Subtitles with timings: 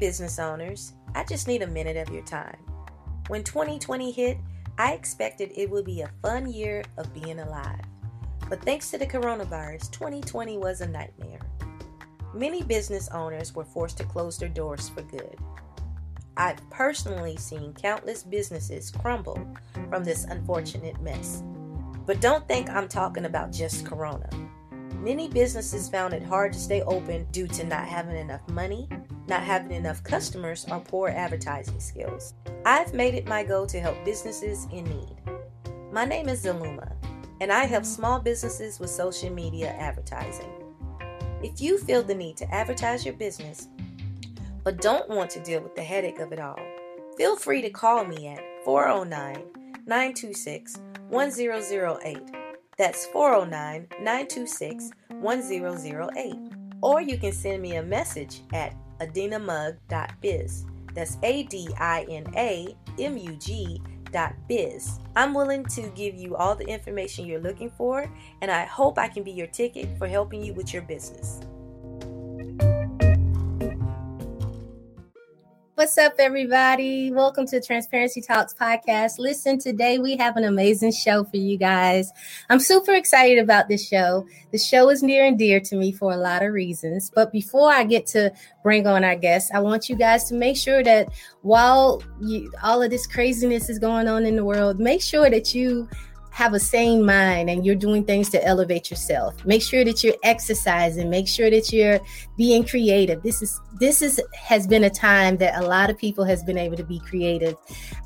[0.00, 2.56] business owners, I just need a minute of your time.
[3.28, 4.38] When 2020 hit,
[4.78, 7.84] I expected it would be a fun year of being alive.
[8.48, 11.40] But thanks to the coronavirus, 2020 was a nightmare.
[12.34, 15.36] Many business owners were forced to close their doors for good.
[16.36, 19.38] I've personally seen countless businesses crumble
[19.90, 21.42] from this unfortunate mess.
[22.06, 24.28] But don't think I'm talking about just Corona.
[24.96, 28.88] Many businesses found it hard to stay open due to not having enough money,
[29.30, 32.34] not having enough customers, or poor advertising skills.
[32.66, 35.16] I've made it my goal to help businesses in need.
[35.92, 36.92] My name is Zaluma,
[37.40, 40.50] and I help small businesses with social media advertising.
[41.42, 43.68] If you feel the need to advertise your business,
[44.64, 46.60] but don't want to deal with the headache of it all,
[47.16, 49.42] feel free to call me at 409
[49.86, 50.76] 926
[51.08, 52.18] 1008.
[52.76, 56.34] That's 409 926 1008.
[56.82, 60.66] Or you can send me a message at adinamug.biz.
[60.94, 63.80] That's A D I N A M U G
[64.48, 64.98] biz.
[65.16, 69.08] I'm willing to give you all the information you're looking for, and I hope I
[69.08, 71.40] can be your ticket for helping you with your business.
[75.80, 77.10] What's up, everybody?
[77.10, 79.18] Welcome to Transparency Talks podcast.
[79.18, 82.12] Listen, today we have an amazing show for you guys.
[82.50, 84.26] I'm super excited about this show.
[84.52, 87.10] The show is near and dear to me for a lot of reasons.
[87.14, 88.30] But before I get to
[88.62, 91.08] bring on our guests, I want you guys to make sure that
[91.40, 95.54] while you, all of this craziness is going on in the world, make sure that
[95.54, 95.88] you
[96.40, 99.44] have a sane mind and you're doing things to elevate yourself.
[99.44, 102.00] Make sure that you're exercising, make sure that you're
[102.38, 103.22] being creative.
[103.22, 106.56] This is this is has been a time that a lot of people has been
[106.56, 107.56] able to be creative.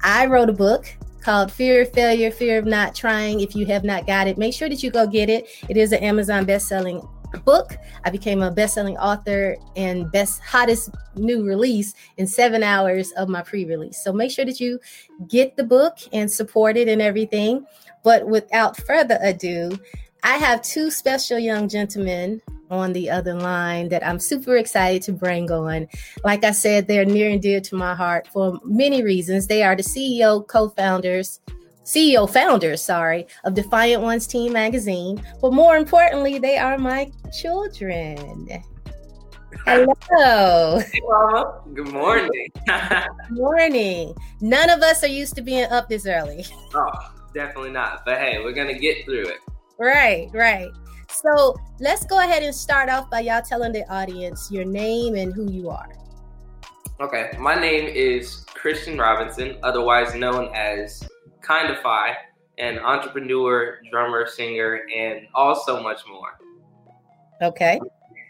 [0.03, 3.39] I wrote a book called Fear of Failure, Fear of Not Trying.
[3.39, 5.47] If you have not got it, make sure that you go get it.
[5.69, 7.07] It is an Amazon best-selling
[7.45, 7.77] book.
[8.05, 13.43] I became a best-selling author and best hottest new release in 7 hours of my
[13.43, 14.03] pre-release.
[14.05, 14.79] So make sure that you
[15.29, 17.67] get the book and support it and everything.
[18.05, 19.77] But without further ado,
[20.23, 25.13] I have two special young gentlemen on the other line that I'm super excited to
[25.13, 25.89] bring on.
[26.23, 29.47] Like I said, they're near and dear to my heart for many reasons.
[29.47, 31.41] They are the CEO co founders.
[31.85, 35.23] CEO founders, sorry, of Defiant Ones Team Magazine.
[35.43, 38.49] But more importantly, they are my children.
[39.67, 40.79] Hello.
[40.79, 41.61] Hey, Mama.
[41.75, 42.49] Good morning.
[43.31, 44.15] Morning.
[44.41, 46.45] None of us are used to being up this early.
[46.75, 48.05] oh, definitely not.
[48.07, 49.39] But hey, we're gonna get through it.
[49.79, 50.71] Right, right.
[51.11, 55.35] So let's go ahead and start off by y'all telling the audience your name and
[55.35, 55.91] who you are.
[57.01, 61.07] Okay, my name is Christian Robinson, otherwise known as
[61.43, 62.15] Kindify,
[62.59, 66.39] an entrepreneur, drummer, singer, and also much more.
[67.43, 67.81] Okay.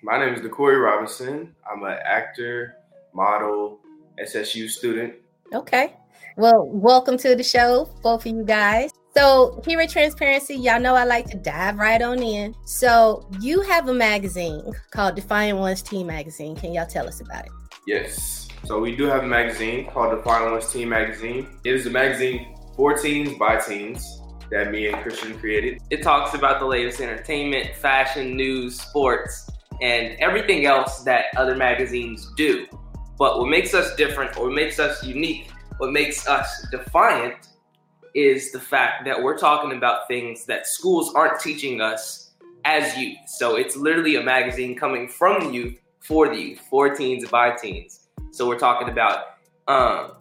[0.03, 1.55] My name is DeCory Robinson.
[1.71, 2.77] I'm an actor,
[3.15, 3.81] model,
[4.19, 5.15] SSU student.
[5.53, 5.95] Okay.
[6.37, 8.91] Well, welcome to the show, both of you guys.
[9.17, 12.55] So, here at Transparency, y'all know I like to dive right on in.
[12.65, 16.57] So, you have a magazine called Defiant Ones Team Magazine.
[16.57, 17.53] Can y'all tell us about it?
[17.87, 18.49] Yes.
[18.65, 21.47] So we do have a magazine called Defiant Ones Team Magazine.
[21.65, 25.83] It is a magazine for teens by teens that me and Christian created.
[25.91, 29.51] It talks about the latest entertainment, fashion, news, sports,
[29.83, 32.67] and everything else that other magazines do.
[33.19, 37.49] But what makes us different, or what makes us unique, what makes us defiant
[38.15, 42.31] is the fact that we're talking about things that schools aren't teaching us
[42.65, 43.19] as youth.
[43.27, 47.51] So it's literally a magazine coming from the youth for the youth, for teens by
[47.51, 48.09] teens.
[48.31, 49.25] So we're talking about
[49.69, 50.13] um,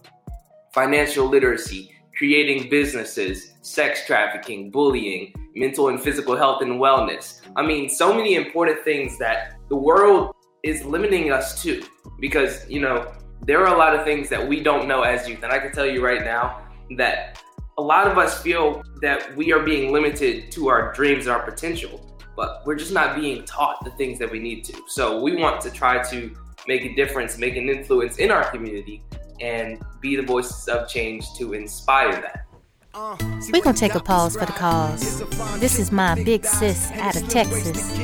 [0.73, 7.41] financial literacy, creating businesses, sex trafficking, bullying, mental and physical health and wellness.
[7.55, 11.83] I mean, so many important things that the world is limiting us to
[12.19, 13.11] because, you know,
[13.45, 15.43] there are a lot of things that we don't know as youth.
[15.43, 16.61] And I can tell you right now
[16.97, 17.41] that
[17.77, 21.43] a lot of us feel that we are being limited to our dreams and our
[21.43, 24.81] potential, but we're just not being taught the things that we need to.
[24.87, 26.35] So we want to try to
[26.67, 29.03] make a difference, make an influence in our community,
[29.41, 32.45] and be the voices of change to inspire that.
[32.93, 33.17] Uh,
[33.51, 35.23] we're gonna take a pause for the cause.
[35.59, 37.97] This is my big sis out of Texas,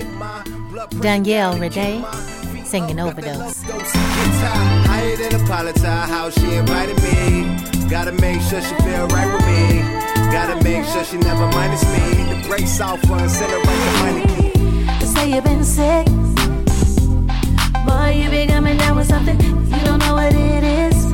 [0.99, 2.03] Danielle Rede,
[2.65, 3.63] singing Overdose.
[7.89, 9.81] Gotta make sure she feel right with me.
[10.31, 12.23] Gotta make sure she never minus me.
[12.23, 14.99] The brakes off and send her right to money.
[14.99, 16.05] They say you've been sick.
[17.87, 19.39] Boy, you be coming down with something.
[19.41, 21.13] You don't know what it is.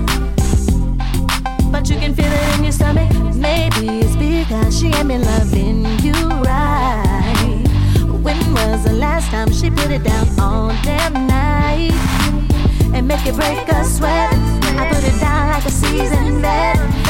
[1.72, 3.10] But you can feel it in your stomach.
[3.34, 6.14] Maybe it's because she ain't been loving you
[6.44, 7.64] right.
[8.22, 11.94] When was the last time she put it down all damn night?
[12.94, 14.55] And make it break a sweat.
[14.78, 15.72] I put it down like a.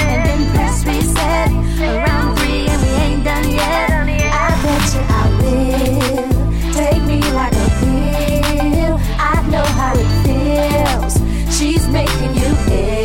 [0.07, 1.50] And then press reset.
[1.81, 3.91] Around three and we ain't done yet.
[3.91, 6.73] I bet you I will.
[6.73, 8.95] Take me like a pill.
[9.17, 11.13] I know how it feels.
[11.57, 12.45] She's making you.
[12.45, 13.04] I'll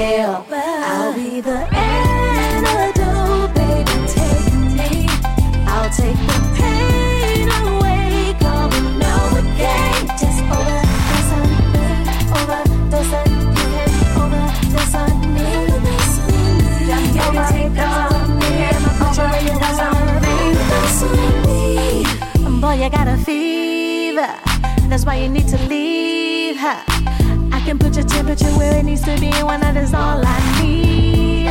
[25.10, 26.78] why you need to leave her.
[27.56, 30.22] I can put your temperature where it needs to be, and one that is all
[30.24, 31.50] I need.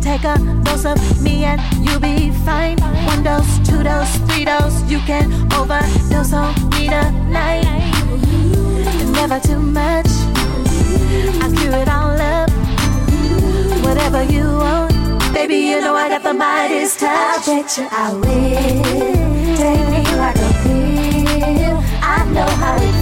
[0.00, 2.78] Take a dose of me and you'll be fine.
[3.12, 4.78] One dose, two dose, three dose.
[4.90, 7.68] You can overdose on me tonight.
[9.12, 10.10] Never too much.
[11.44, 12.50] I cure it all up.
[13.84, 17.46] Whatever you want, baby, you know I got the Midas touch.
[17.46, 19.19] I bet you I will.
[22.32, 22.99] Know how it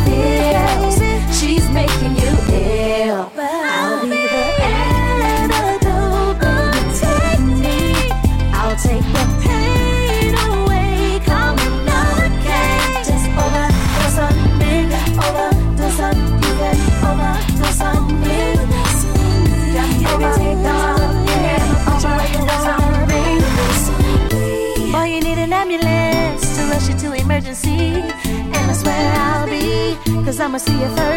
[30.59, 31.08] See you first.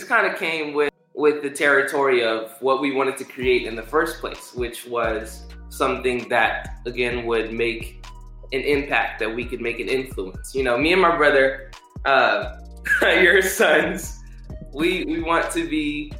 [0.00, 3.76] This kind of came with with the territory of what we wanted to create in
[3.76, 8.02] the first place, which was something that again would make
[8.52, 10.54] an impact that we could make an influence.
[10.54, 11.70] You know, me and my brother,
[12.06, 12.56] uh,
[13.02, 14.18] your sons,
[14.72, 16.12] we we want to be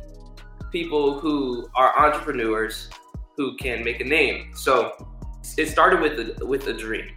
[0.70, 2.90] people who are entrepreneurs
[3.38, 4.52] who can make a name.
[4.54, 5.08] So
[5.56, 7.16] it started with a, with a dream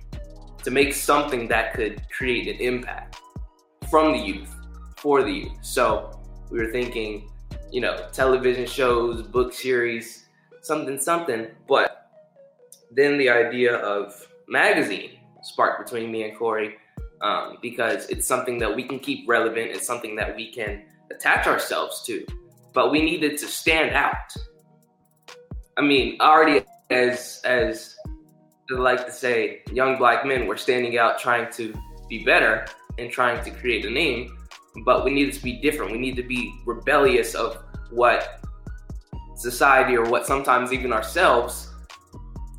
[0.63, 3.17] to make something that could create an impact
[3.91, 4.55] from the youth
[4.95, 5.57] for the youth.
[5.61, 6.12] So
[6.53, 7.31] we were thinking,
[7.71, 10.27] you know, television shows, book series,
[10.61, 11.47] something, something.
[11.67, 12.11] But
[12.91, 14.13] then the idea of
[14.47, 16.75] magazine sparked between me and Corey
[17.21, 19.71] um, because it's something that we can keep relevant.
[19.71, 22.23] It's something that we can attach ourselves to.
[22.71, 24.31] But we needed to stand out.
[25.75, 27.97] I mean, already as as
[28.71, 31.73] I like to say, young black men were standing out, trying to
[32.07, 32.67] be better
[32.99, 34.37] and trying to create a name.
[34.85, 35.91] But we needed to be different.
[35.91, 38.43] We need to be rebellious of what
[39.35, 41.69] society or what sometimes even ourselves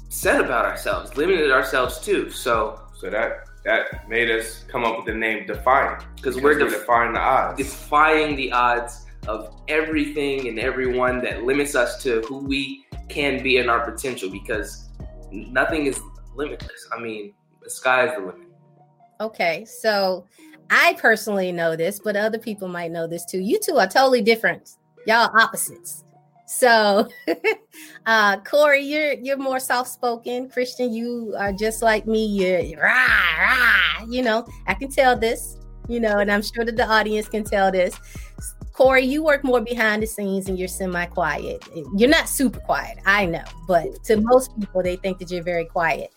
[0.09, 2.31] said about ourselves, limited ourselves to.
[2.31, 6.71] So So that that made us come up with the name Defiant because we're def-
[6.71, 7.59] defying the odds.
[7.59, 13.57] defying the odds of everything and everyone that limits us to who we can be
[13.57, 14.91] and our potential because
[15.33, 15.99] nothing is
[16.37, 16.89] limitless.
[16.93, 18.49] I mean, the sky is the limit.
[19.21, 20.27] Okay, so
[20.71, 23.39] I personally know this, but other people might know this too.
[23.39, 24.77] You two are totally different.
[25.07, 26.05] Y'all opposites.
[26.47, 27.09] So,
[28.07, 30.49] uh, Corey, you're you're more soft spoken.
[30.49, 32.27] Christian, you are just like me.
[32.27, 33.07] You're rah
[33.41, 34.05] rah.
[34.09, 35.59] You know, I can tell this.
[35.89, 37.99] You know, and I'm sure that the audience can tell this.
[38.73, 41.65] Corey, you work more behind the scenes and you're semi quiet.
[41.97, 45.65] You're not super quiet, I know, but to most people, they think that you're very
[45.67, 46.11] quiet.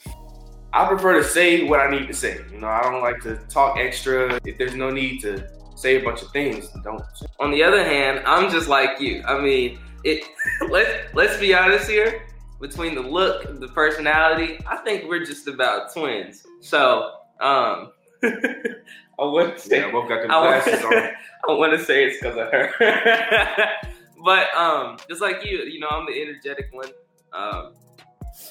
[0.74, 2.40] I prefer to say what I need to say.
[2.52, 4.40] You know, I don't like to talk extra.
[4.46, 7.02] If there's no need to say a bunch of things, don't.
[7.40, 9.24] On the other hand, I'm just like you.
[9.26, 10.26] I mean, it.
[10.70, 12.24] Let Let's be honest here.
[12.60, 16.44] Between the look, the personality, I think we're just about twins.
[16.62, 17.92] So, um,
[18.24, 18.74] I
[19.20, 19.82] wouldn't say.
[19.82, 20.94] Yeah, both got the I want- glasses on.
[21.50, 22.74] I want to say it's because of her.
[24.26, 26.90] but um, just like you, you know, I'm the energetic one.
[27.32, 27.74] Um,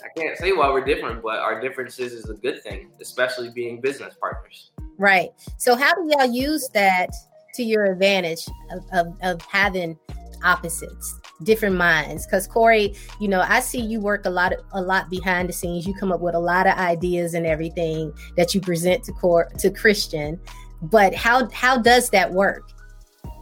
[0.05, 3.81] I can't say why we're different, but our differences is a good thing, especially being
[3.81, 4.71] business partners.
[4.99, 5.31] Right.
[5.59, 7.11] So, how do y'all use that
[7.55, 9.99] to your advantage of, of, of having
[10.45, 12.26] opposites, different minds?
[12.26, 15.52] Because Corey, you know, I see you work a lot, of, a lot behind the
[15.52, 15.87] scenes.
[15.87, 19.50] You come up with a lot of ideas and everything that you present to Cor-
[19.59, 20.40] to Christian.
[20.83, 22.71] But how how does that work?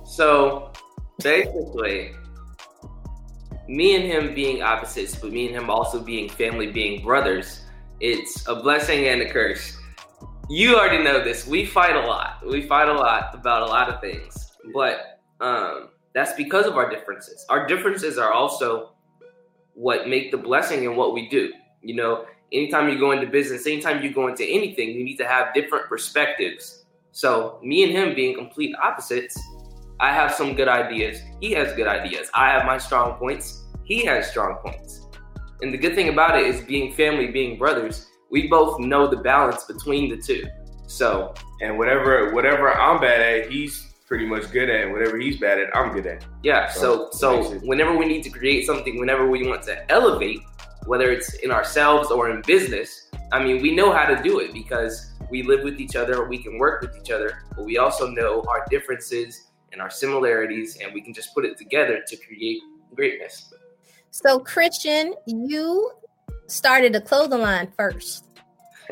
[0.04, 0.72] So
[1.22, 2.12] basically,
[3.68, 7.62] me and him being opposites, but me and him also being family, being brothers,
[8.00, 9.78] it's a blessing and a curse.
[10.50, 11.46] You already know this.
[11.46, 12.46] We fight a lot.
[12.46, 16.90] We fight a lot about a lot of things, but um, that's because of our
[16.90, 17.46] differences.
[17.48, 18.92] Our differences are also
[19.74, 21.52] what make the blessing in what we do.
[21.82, 25.26] You know, anytime you go into business, anytime you go into anything, you need to
[25.26, 26.84] have different perspectives.
[27.12, 29.38] So, me and him being complete opposites,
[30.00, 31.20] I have some good ideas.
[31.40, 32.30] He has good ideas.
[32.34, 33.62] I have my strong points.
[33.84, 35.02] He has strong points.
[35.62, 39.18] And the good thing about it is being family, being brothers, we both know the
[39.18, 40.44] balance between the two.
[40.86, 44.90] So, And whatever whatever I'm bad at, he's pretty much good at.
[44.90, 46.24] Whatever he's bad at, I'm good at.
[46.42, 50.40] yeah, so So, so whenever we need to create something, whenever we want to elevate,
[50.86, 54.52] whether it's in ourselves or in business, I mean, we know how to do it
[54.52, 58.08] because we live with each other, we can work with each other, but we also
[58.08, 62.62] know our differences and our similarities, and we can just put it together to create
[62.94, 63.52] greatness.
[64.10, 65.90] So, Christian, you
[66.46, 68.24] started a clothing line first.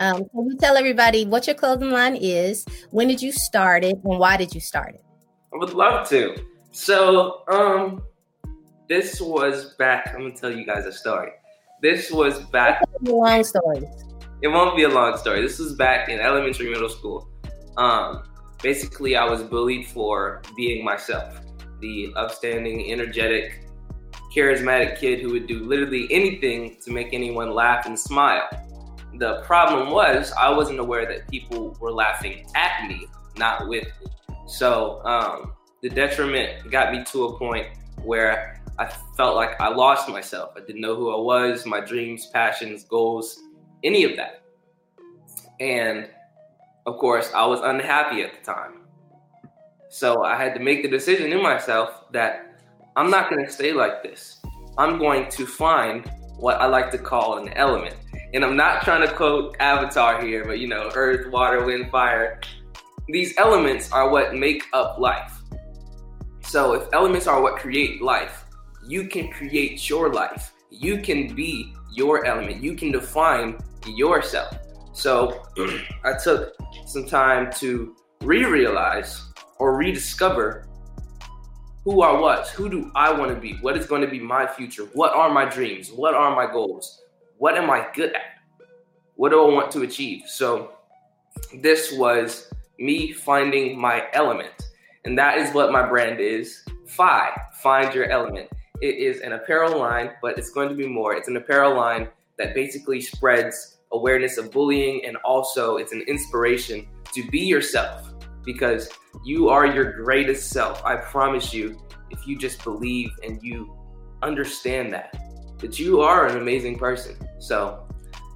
[0.00, 2.66] Um, can you tell everybody what your clothing line is?
[2.90, 5.04] When did you start it, and why did you start it?
[5.54, 6.36] I would love to.
[6.72, 8.02] So, um,
[8.88, 10.12] this was back.
[10.14, 11.30] I'm gonna tell you guys a story.
[11.80, 12.82] This was back.
[13.02, 13.84] Long stories.
[14.42, 15.40] It won't be a long story.
[15.40, 17.28] This was back in elementary, middle school.
[17.76, 18.24] Um,
[18.62, 21.40] basically, I was bullied for being myself,
[21.80, 23.66] the upstanding, energetic,
[24.34, 28.48] charismatic kid who would do literally anything to make anyone laugh and smile.
[29.18, 34.36] The problem was I wasn't aware that people were laughing at me, not with me.
[34.46, 37.66] So um, the detriment got me to a point
[38.02, 40.52] where I felt like I lost myself.
[40.56, 43.38] I didn't know who I was, my dreams, passions, goals,
[43.84, 44.42] any of that.
[45.60, 46.08] And
[46.86, 48.82] of course, I was unhappy at the time.
[49.88, 52.56] So I had to make the decision in myself that
[52.96, 54.40] I'm not going to stay like this.
[54.78, 57.96] I'm going to find what I like to call an element.
[58.34, 62.40] And I'm not trying to quote Avatar here, but you know, earth, water, wind, fire.
[63.08, 65.40] These elements are what make up life.
[66.40, 68.44] So if elements are what create life,
[68.86, 70.52] you can create your life.
[70.70, 72.62] You can be your element.
[72.62, 74.56] You can define yourself.
[74.92, 75.42] So
[76.04, 76.54] I took
[76.86, 80.66] some time to re realize or rediscover
[81.84, 82.50] who I was.
[82.50, 83.54] Who do I want to be?
[83.60, 84.84] What is going to be my future?
[84.92, 85.90] What are my dreams?
[85.90, 87.02] What are my goals?
[87.38, 88.22] What am I good at?
[89.16, 90.22] What do I want to achieve?
[90.26, 90.72] So
[91.54, 94.70] this was me finding my element.
[95.04, 96.64] And that is what my brand is.
[96.86, 98.48] Fi, find your element.
[98.80, 101.14] It is an apparel line, but it's going to be more.
[101.14, 102.08] It's an apparel line
[102.38, 108.12] that basically spreads awareness of bullying and also it's an inspiration to be yourself
[108.44, 108.88] because
[109.24, 110.84] you are your greatest self.
[110.84, 111.80] I promise you,
[112.10, 113.76] if you just believe and you
[114.22, 115.14] understand that,
[115.58, 117.16] that you are an amazing person.
[117.38, 117.86] So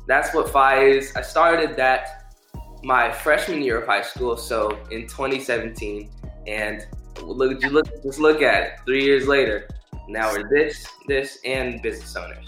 [0.06, 1.14] that's what Fi is.
[1.16, 2.34] I started that
[2.82, 6.10] my freshman year of high school, so in 2017,
[6.46, 6.86] and
[7.22, 8.72] look, you look, just look at it.
[8.84, 9.68] Three years later,
[10.08, 12.46] now we're this, this, and business owners.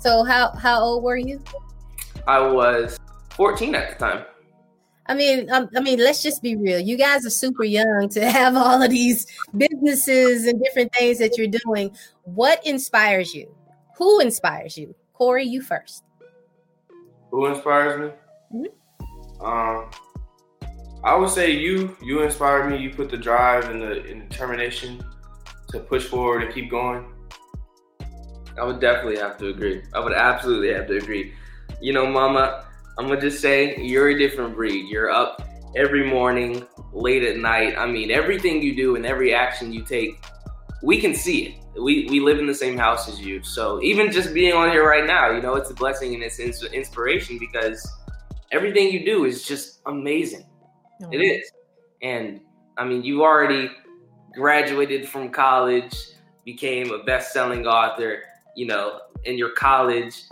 [0.00, 1.42] So, how how old were you?
[2.28, 2.98] I was
[3.30, 4.24] 14 at the time.
[5.06, 6.78] I mean, um, I mean, let's just be real.
[6.78, 11.38] You guys are super young to have all of these businesses and different things that
[11.38, 11.90] you're doing.
[12.24, 13.52] What inspires you?
[13.96, 14.94] Who inspires you?
[15.14, 16.04] Corey, you first.
[17.30, 17.98] Who inspires
[18.52, 18.68] me?
[19.40, 19.44] Mm-hmm.
[19.44, 19.90] Um,
[21.02, 21.96] I would say you.
[22.02, 22.76] You inspire me.
[22.76, 25.02] You put the drive and the, and determination
[25.70, 27.06] to push forward and keep going.
[28.60, 29.82] I would definitely have to agree.
[29.94, 31.32] I would absolutely have to agree.
[31.80, 32.64] You know, Mama,
[32.98, 34.88] I'm gonna just say you're a different breed.
[34.88, 35.42] You're up
[35.76, 37.76] every morning, late at night.
[37.78, 40.20] I mean, everything you do and every action you take,
[40.82, 41.80] we can see it.
[41.80, 44.88] We we live in the same house as you, so even just being on here
[44.88, 47.88] right now, you know, it's a blessing and it's ins- inspiration because
[48.50, 50.44] everything you do is just amazing.
[51.12, 51.48] It is,
[52.02, 52.40] and
[52.76, 53.70] I mean, you already
[54.34, 55.94] graduated from college,
[56.44, 58.22] became a best-selling author.
[58.56, 60.24] You know, in your college,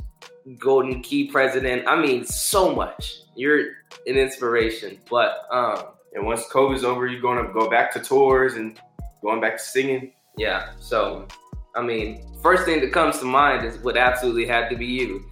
[0.59, 1.87] Golden Key president.
[1.89, 3.17] I mean, so much.
[3.35, 3.59] You're
[4.07, 4.99] an inspiration.
[5.11, 8.81] But um, And once COVID's over, you're gonna go back to tours and
[9.23, 10.13] going back to singing.
[10.39, 10.71] yeah.
[10.79, 11.27] So,
[11.75, 15.25] I mean, first thing that comes to mind is would absolutely have to be you.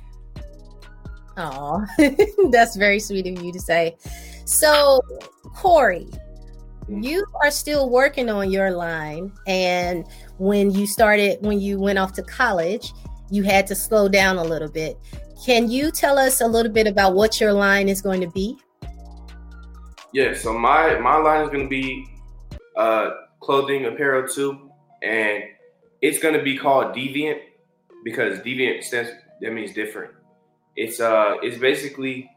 [1.37, 1.85] Oh,
[2.50, 3.97] that's very sweet of you to say.
[4.44, 5.00] So,
[5.54, 6.06] Corey,
[6.88, 9.33] you are still working on your line.
[9.47, 10.04] And
[10.38, 12.92] when you started, when you went off to college,
[13.34, 14.96] you had to slow down a little bit.
[15.44, 18.56] Can you tell us a little bit about what your line is going to be?
[20.12, 22.06] Yeah, so my my line is gonna be
[22.76, 23.10] uh
[23.40, 24.70] clothing apparel too,
[25.02, 25.42] and
[26.00, 27.40] it's gonna be called Deviant
[28.04, 29.10] because Deviant stands
[29.40, 30.12] that means different.
[30.76, 32.30] It's uh it's basically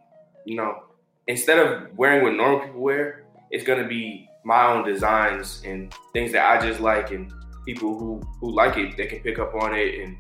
[0.46, 0.86] you know
[1.28, 6.32] instead of wearing what normal people wear, it's gonna be my own designs and things
[6.32, 7.32] that I just like and
[7.64, 10.18] people who who like it they can pick up on it and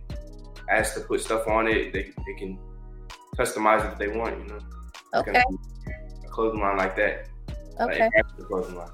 [0.69, 1.93] ask to put stuff on it.
[1.93, 2.57] They they can
[3.37, 4.37] customize it if they want.
[4.39, 4.59] You know,
[5.15, 5.31] Okay.
[6.25, 7.27] a clothing line like that.
[7.79, 8.09] Okay.
[8.15, 8.89] Like.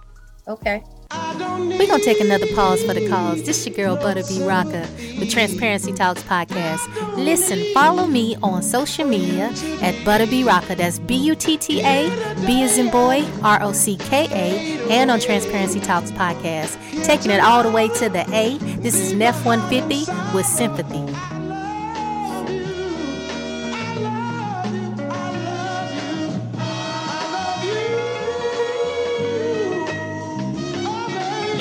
[0.47, 0.83] Okay.
[1.13, 3.43] We're going to take another pause for the cause.
[3.43, 4.39] This your girl, Butta B.
[4.39, 4.85] Rocka,
[5.19, 6.85] the Transparency Talks podcast.
[7.15, 9.45] Listen, follow me on social media
[9.81, 10.43] at Butta B.
[10.43, 10.75] Rocka.
[10.75, 12.09] That's B U T T A,
[12.45, 16.77] B as in boy, R O C K A, and on Transparency Talks podcast.
[17.05, 18.57] Taking it all the way to the A.
[18.79, 21.32] This is Neff 150 with Sympathy.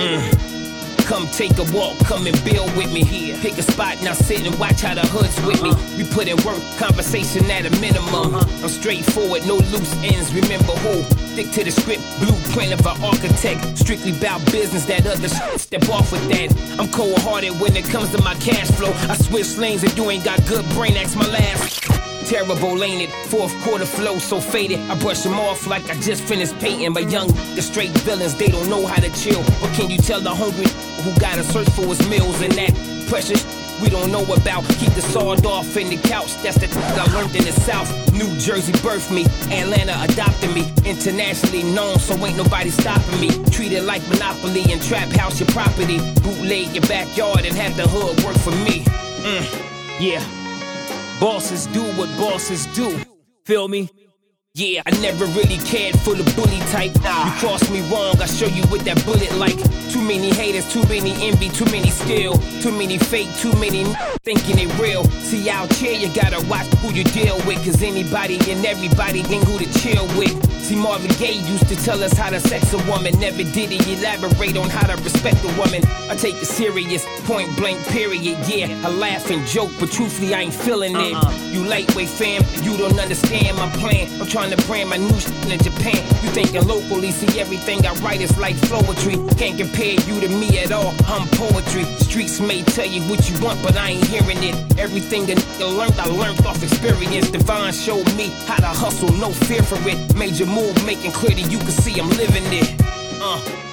[0.02, 1.06] Mm.
[1.06, 3.04] Come take a walk, come and build with me.
[3.04, 3.36] Here.
[3.38, 5.70] Pick a spot, now sit and watch how the hood's with me.
[5.70, 5.96] Uh-huh.
[5.98, 8.34] We put in work, conversation at a minimum.
[8.34, 8.62] Uh-huh.
[8.62, 10.32] I'm straightforward, no loose ends.
[10.32, 11.02] Remember who?
[11.32, 13.76] Stick to the script, blueprint of an architect.
[13.76, 16.48] Strictly about business, that other shit, step off with that.
[16.80, 18.92] I'm cold hearted when it comes to my cash flow.
[19.10, 21.91] I switch lanes if you ain't got good brain, that's my last.
[22.32, 23.10] Terrible, ain't it?
[23.28, 24.80] Fourth quarter flow so faded.
[24.88, 26.94] I brush them off like I just finished painting.
[26.94, 29.42] But young, the straight villains, they don't know how to chill.
[29.60, 30.64] What can you tell the hungry
[31.04, 32.72] who gotta search for his meals and that
[33.10, 33.44] precious
[33.82, 34.64] we don't know about?
[34.80, 36.32] Keep the sawed off in the couch.
[36.42, 37.92] That's the I learned in the South.
[38.14, 39.26] New Jersey birthed me.
[39.54, 40.72] Atlanta adopted me.
[40.86, 43.28] Internationally known, so ain't nobody stopping me.
[43.50, 45.98] Treat it like Monopoly and trap house your property.
[46.22, 48.84] Bootleg your backyard and have the hood work for me.
[49.20, 50.41] Mm, yeah.
[51.22, 52.98] Bosses do what bosses do.
[53.44, 53.88] Feel me?
[54.54, 56.92] Yeah, I never really cared for the bully type.
[56.94, 59.56] You cross me wrong, I show you what that bullet like.
[59.90, 63.84] Too many haters, too many envy, too many skill, too many fake, too many
[64.20, 65.04] thinking it real.
[65.24, 69.44] See out here, you gotta watch who you deal with, cause anybody and everybody ain't
[69.44, 70.36] who to chill with.
[70.60, 73.94] See, Marvin Gaye used to tell us how to sex a woman, never did he
[73.94, 75.82] elaborate on how to respect a woman.
[76.10, 78.36] I take it serious, point blank, period.
[78.46, 81.14] Yeah, I laugh and joke, but truthfully, I ain't feeling it.
[81.14, 81.32] Uh-uh.
[81.52, 84.08] You lightweight fam, you don't understand my plan.
[84.20, 85.96] I'm trying to brand my new shit in Japan.
[86.22, 89.16] You thinking locally, see everything I write is like poetry.
[89.36, 91.84] Can't compare you to me at all, I'm poetry.
[91.98, 94.78] Streets may tell you what you want, but I ain't hearing it.
[94.78, 97.30] Everything a nigga learned, I learned off experience.
[97.30, 100.14] Divine showed me how to hustle, no fear for it.
[100.16, 102.74] Major move, making clear that you can see I'm living it.
[103.20, 103.71] Uh.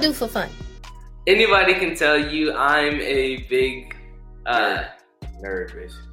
[0.00, 0.48] Y'all do for fun?
[1.26, 3.96] Anybody can tell you I'm a big
[4.46, 4.84] uh,
[5.42, 6.08] nerd, basically.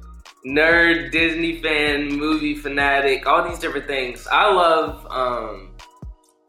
[0.46, 4.26] nerd, Disney fan, movie fanatic, all these different things.
[4.30, 5.74] I love um,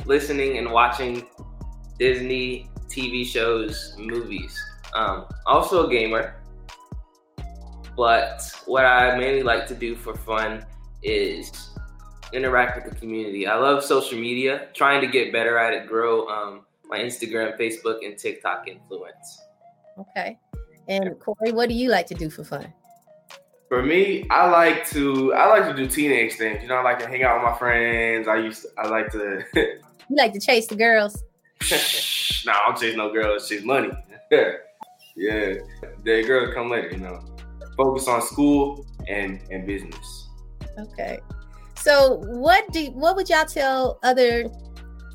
[0.06, 1.26] listening and watching
[1.98, 4.58] Disney TV shows, movies.
[4.94, 6.36] Um, also a gamer,
[7.96, 10.66] but what I mainly like to do for fun
[11.04, 11.70] is
[12.34, 13.46] interact with the community.
[13.46, 18.06] I love social media, trying to get better at it, grow um, my Instagram, Facebook,
[18.06, 19.42] and TikTok influence.
[20.00, 20.38] Okay.
[20.88, 22.74] And Corey, what do you like to do for fun?
[23.68, 26.64] For me, I like to I like to do teenage things.
[26.64, 28.28] You know, I like to hang out with my friends.
[28.28, 29.46] I used to, I like to
[30.10, 31.24] You like to chase the girls?
[32.46, 33.92] nah, I don't chase no girls, chase money.
[34.32, 35.56] yeah.
[36.04, 37.24] The girls come later, you know.
[37.78, 40.28] Focus on school and and business.
[40.80, 41.20] Okay.
[41.76, 44.50] So, what do what would y'all tell other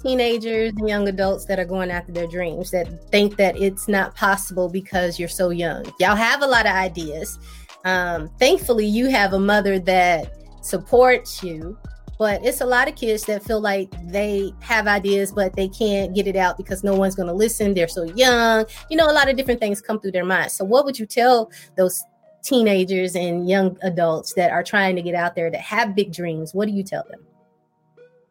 [0.04, 4.14] teenagers and young adults that are going after their dreams that think that it's not
[4.14, 5.84] possible because you're so young?
[5.98, 7.38] Y'all have a lot of ideas.
[7.84, 11.78] Um, thankfully, you have a mother that supports you,
[12.18, 16.14] but it's a lot of kids that feel like they have ideas, but they can't
[16.14, 17.74] get it out because no one's going to listen.
[17.74, 18.66] They're so young.
[18.88, 20.54] You know, a lot of different things come through their minds.
[20.54, 22.02] So, what would you tell those
[22.42, 26.54] teenagers and young adults that are trying to get out there that have big dreams?
[26.54, 27.20] What do you tell them?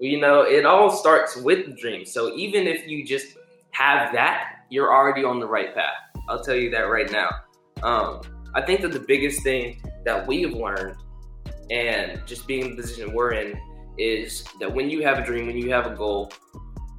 [0.03, 2.03] You know, it all starts with the dream.
[2.03, 3.37] So even if you just
[3.71, 5.93] have that, you're already on the right path.
[6.27, 7.29] I'll tell you that right now.
[7.83, 8.19] Um,
[8.53, 10.97] I think that the biggest thing that we've learned
[11.71, 13.57] and just being in the position we're in
[13.97, 16.33] is that when you have a dream, when you have a goal,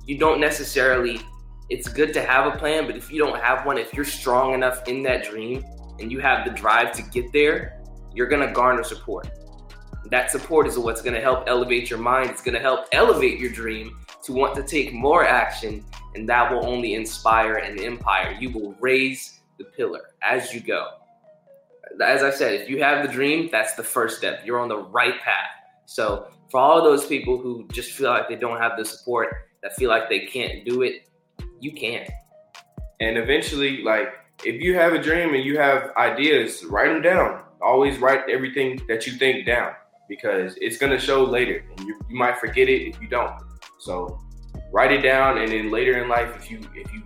[0.06, 1.20] you don't necessarily,
[1.68, 4.54] it's good to have a plan, but if you don't have one, if you're strong
[4.54, 5.62] enough in that dream
[6.00, 7.82] and you have the drive to get there,
[8.14, 9.28] you're gonna garner support.
[10.10, 12.30] That support is what's gonna help elevate your mind.
[12.30, 16.66] It's gonna help elevate your dream to want to take more action, and that will
[16.66, 18.36] only inspire an empire.
[18.38, 20.88] You will raise the pillar as you go.
[22.02, 24.40] As I said, if you have the dream, that's the first step.
[24.44, 25.50] You're on the right path.
[25.86, 29.74] So, for all those people who just feel like they don't have the support, that
[29.76, 31.08] feel like they can't do it,
[31.60, 32.06] you can.
[33.00, 34.08] And eventually, like
[34.44, 37.42] if you have a dream and you have ideas, write them down.
[37.62, 39.74] Always write everything that you think down
[40.08, 43.34] because it's gonna show later, and you, you might forget it if you don't.
[43.78, 44.18] So
[44.72, 47.02] write it down, and then later in life, if you if you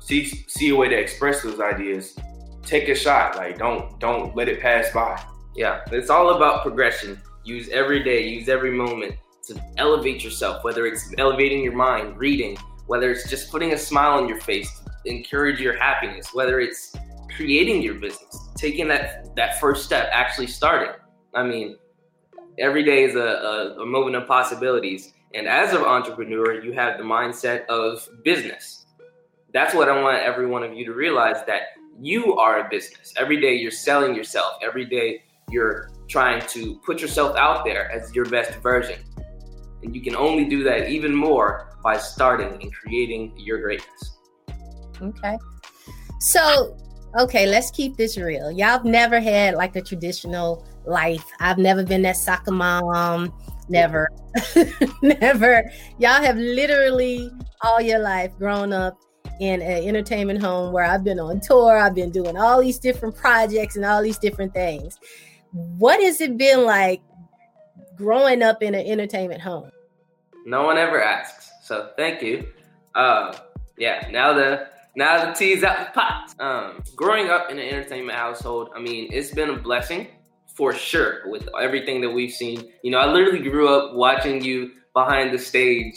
[0.00, 2.16] see see a way to express those ideas,
[2.62, 3.36] take a shot.
[3.36, 5.20] Like don't don't let it pass by.
[5.54, 7.20] Yeah, it's all about progression.
[7.44, 9.14] Use every day, use every moment
[9.46, 14.18] to elevate yourself, whether it's elevating your mind, reading, whether it's just putting a smile
[14.18, 16.94] on your face, to encourage your happiness, whether it's
[17.36, 20.92] creating your business, taking that that first step, actually starting.
[21.34, 21.76] I mean,
[22.58, 25.12] every day is a, a, a moment of possibilities.
[25.34, 28.86] And as an entrepreneur, you have the mindset of business.
[29.52, 31.62] That's what I want every one of you to realize that
[31.98, 33.12] you are a business.
[33.16, 34.54] Every day you're selling yourself.
[34.62, 39.00] Every day you're trying to put yourself out there as your best version.
[39.82, 44.18] And you can only do that even more by starting and creating your greatness.
[45.00, 45.38] Okay.
[46.20, 46.76] So,
[47.18, 48.50] okay, let's keep this real.
[48.50, 51.24] Y'all have never had like a traditional life.
[51.40, 53.32] I've never been that soccer mom.
[53.68, 54.08] Never.
[55.02, 55.70] never.
[55.98, 57.30] Y'all have literally
[57.62, 58.96] all your life grown up
[59.40, 63.16] in an entertainment home where I've been on tour, I've been doing all these different
[63.16, 64.98] projects and all these different things.
[65.52, 67.02] What has it been like
[67.96, 69.70] growing up in an entertainment home?
[70.46, 71.50] No one ever asks.
[71.62, 72.46] So thank you.
[72.94, 73.36] Uh,
[73.76, 76.34] yeah, now the now the tea's out the pot.
[76.38, 80.06] Um, growing up in an entertainment household, I mean, it's been a blessing
[80.56, 82.72] for sure with everything that we've seen.
[82.82, 85.94] You know, I literally grew up watching you behind the stage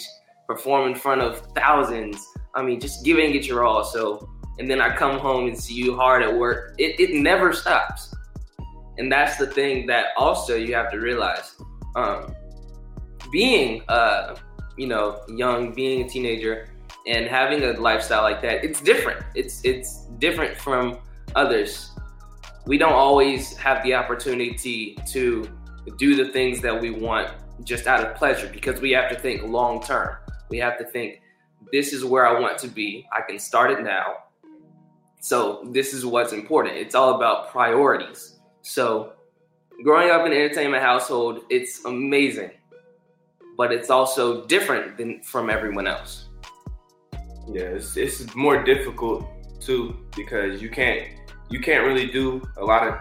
[0.47, 2.25] perform in front of thousands.
[2.55, 3.83] I mean, just giving it your all.
[3.83, 6.75] So, and then I come home and see you hard at work.
[6.77, 8.13] It, it never stops.
[8.97, 11.55] And that's the thing that also you have to realize.
[11.95, 12.35] Um,
[13.31, 14.35] being, uh,
[14.77, 16.69] you know, young, being a teenager,
[17.07, 19.23] and having a lifestyle like that, it's different.
[19.35, 20.99] It's it's different from
[21.35, 21.88] others.
[22.69, 25.49] We don't always have the opportunity to
[25.97, 27.31] do the things that we want
[27.63, 30.17] just out of pleasure because we have to think long term.
[30.49, 31.19] We have to think
[31.73, 33.07] this is where I want to be.
[33.11, 34.17] I can start it now.
[35.19, 36.75] So this is what's important.
[36.75, 38.39] It's all about priorities.
[38.61, 39.13] So
[39.83, 42.51] growing up in an entertainment household, it's amazing,
[43.57, 46.27] but it's also different than from everyone else.
[47.51, 49.25] Yeah, it's, it's more difficult
[49.59, 51.18] too because you can't
[51.49, 52.99] you can't really do a lot of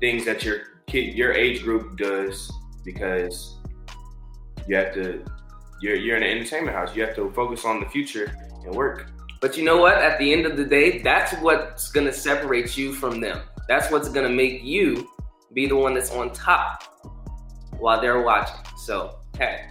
[0.00, 2.50] things that your kid your age group does
[2.84, 3.56] because
[4.68, 5.24] you have to
[5.80, 6.94] you're you're in an entertainment house.
[6.94, 8.32] You have to focus on the future
[8.64, 9.10] and work.
[9.40, 9.98] But you know what?
[9.98, 13.42] At the end of the day, that's what's gonna separate you from them.
[13.68, 15.08] That's what's gonna make you
[15.52, 16.82] be the one that's on top
[17.78, 18.56] while they're watching.
[18.78, 19.68] So, hey.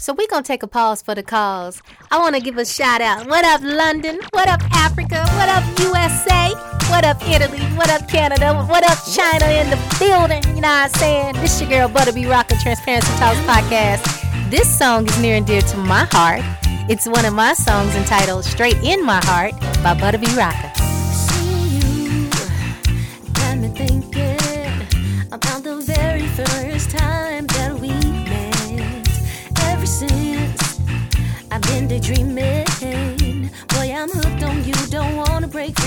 [0.00, 1.82] So we're gonna take a pause for the cause.
[2.10, 3.26] I wanna give a shout out.
[3.26, 4.18] What up, London?
[4.30, 5.26] What up, Africa?
[5.34, 6.54] What up, USA?
[6.88, 7.60] What up, Italy?
[7.76, 8.64] What up, Canada?
[8.64, 10.42] What up, China in the building?
[10.56, 11.34] You know what I'm saying?
[11.34, 12.22] This your girl Butta B.
[12.24, 14.50] Rocka Transparency Talks podcast.
[14.50, 16.40] This song is near and dear to my heart.
[16.88, 19.52] It's one of my songs entitled Straight in My Heart
[19.84, 20.28] by Butta B.
[20.28, 20.89] Rocka.
[31.90, 33.50] Daydreaming.
[33.66, 34.74] Boy, I'm hooked on you.
[34.90, 35.79] Don't wanna break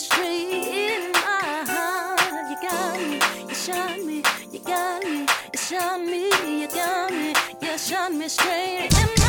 [0.00, 0.06] You
[2.62, 7.78] got me, you shine me, you got me, you shine me, you got me, you
[7.78, 9.19] shine me straight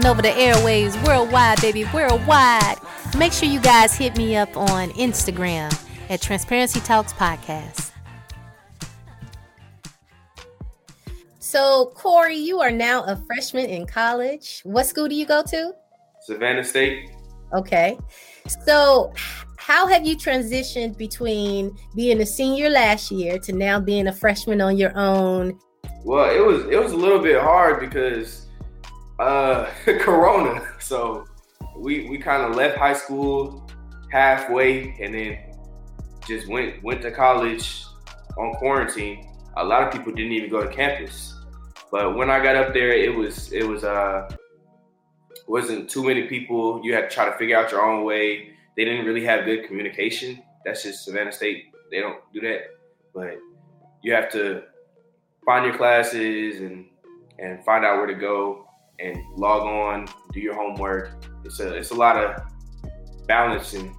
[0.00, 2.76] taking over the airwaves worldwide, baby, worldwide.
[3.18, 5.72] Make sure you guys hit me up on Instagram
[6.08, 7.90] at Transparency Talks Podcast.
[11.38, 14.60] So, Corey, you are now a freshman in college.
[14.64, 15.72] What school do you go to?
[16.22, 17.10] Savannah State.
[17.52, 17.98] Okay.
[18.64, 19.12] So,
[19.56, 24.60] how have you transitioned between being a senior last year to now being a freshman
[24.60, 25.58] on your own?
[26.04, 28.46] Well, it was it was a little bit hard because
[29.20, 29.66] uh
[30.00, 30.66] Corona.
[30.78, 31.26] So
[31.76, 33.68] we we kind of left high school
[34.10, 35.38] halfway and then
[36.26, 37.84] just went went to college
[38.38, 39.26] on quarantine.
[39.56, 41.34] A lot of people didn't even go to campus.
[41.90, 44.30] But when I got up there, it was it was uh
[45.46, 46.80] wasn't too many people.
[46.82, 48.54] You had to try to figure out your own way.
[48.76, 50.42] They didn't really have good communication.
[50.64, 51.64] That's just Savannah State.
[51.90, 52.60] They don't do that.
[53.12, 53.38] But
[54.02, 54.62] you have to
[55.44, 56.86] find your classes and
[57.38, 58.69] and find out where to go
[59.02, 61.24] and log on, do your homework.
[61.44, 62.42] It's a it's a lot of
[63.26, 63.96] balancing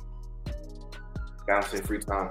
[1.48, 2.30] balancing free time.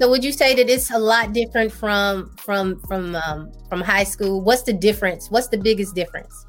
[0.00, 4.04] So would you say that it's a lot different from from from um, from high
[4.04, 4.40] school?
[4.40, 5.30] What's the difference?
[5.30, 6.46] What's the biggest difference?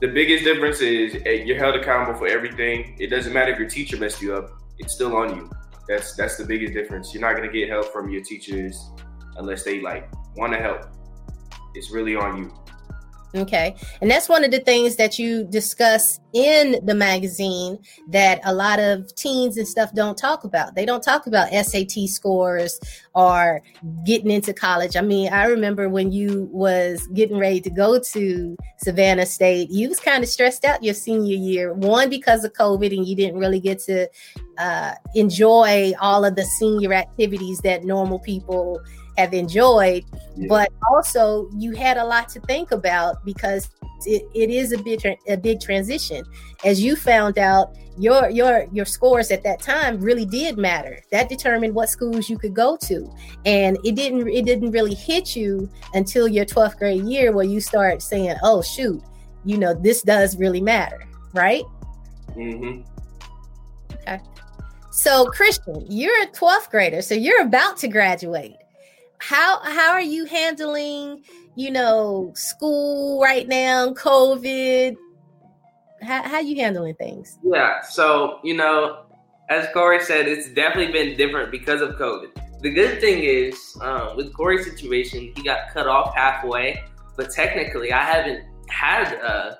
[0.00, 2.96] The biggest difference is eh, you're held accountable for everything.
[2.98, 5.50] It doesn't matter if your teacher messed you up; it's still on you.
[5.88, 7.14] That's that's the biggest difference.
[7.14, 8.90] You're not gonna get help from your teachers
[9.36, 10.86] unless they like want to help.
[11.74, 12.54] It's really on you.
[13.34, 13.76] Okay.
[14.00, 18.80] And that's one of the things that you discuss in the magazine that a lot
[18.80, 20.74] of teens and stuff don't talk about.
[20.74, 22.80] They don't talk about SAT scores
[23.14, 23.62] or
[24.04, 24.96] getting into college.
[24.96, 29.88] I mean, I remember when you was getting ready to go to Savannah State, you
[29.88, 31.72] was kind of stressed out your senior year.
[31.72, 34.08] One because of COVID and you didn't really get to
[34.58, 38.80] uh, enjoy all of the senior activities that normal people
[39.20, 40.04] have enjoyed,
[40.36, 40.46] yeah.
[40.48, 43.68] but also you had a lot to think about because
[44.06, 46.24] it, it is a big a big transition.
[46.64, 51.00] As you found out, your your your scores at that time really did matter.
[51.12, 53.12] That determined what schools you could go to,
[53.44, 57.60] and it didn't it didn't really hit you until your 12th grade year where you
[57.60, 59.02] start saying, "Oh shoot,
[59.44, 61.02] you know this does really matter,"
[61.34, 61.64] right?
[62.30, 62.82] Mm-hmm.
[63.94, 64.20] Okay.
[64.92, 68.56] So, Christian, you're a 12th grader, so you're about to graduate
[69.20, 71.22] how how are you handling
[71.54, 74.96] you know school right now covid?
[76.02, 77.38] How, how you handling things?
[77.44, 79.04] Yeah so you know
[79.50, 82.30] as corey said it's definitely been different because of covid.
[82.62, 86.82] The good thing is um, with corey's situation he got cut off halfway
[87.16, 89.58] but technically i haven't had a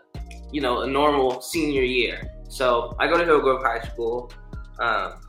[0.53, 2.31] you know a normal senior year.
[2.49, 4.33] So i go to hillgrove high school
[4.81, 5.21] um,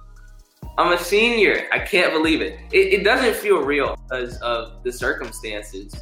[0.78, 1.68] I'm a senior.
[1.72, 2.60] I can't believe it.
[2.72, 5.94] It, it doesn't feel real because of the circumstances.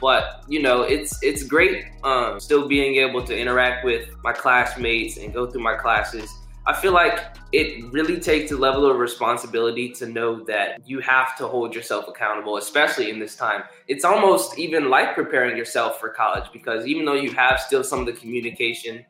[0.00, 5.16] But you know, it's it's great um, still being able to interact with my classmates
[5.16, 6.30] and go through my classes.
[6.66, 11.34] I feel like it really takes a level of responsibility to know that you have
[11.38, 13.62] to hold yourself accountable, especially in this time.
[13.88, 18.00] It's almost even like preparing yourself for college because even though you have still some
[18.00, 19.06] of the communication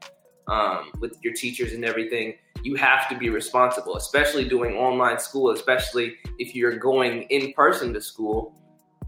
[0.46, 5.50] um, with your teachers and everything, you have to be responsible, especially doing online school,
[5.50, 8.54] especially if you're going in person to school,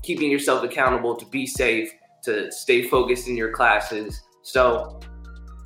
[0.03, 1.91] keeping yourself accountable to be safe,
[2.25, 4.21] to stay focused in your classes.
[4.43, 5.01] So,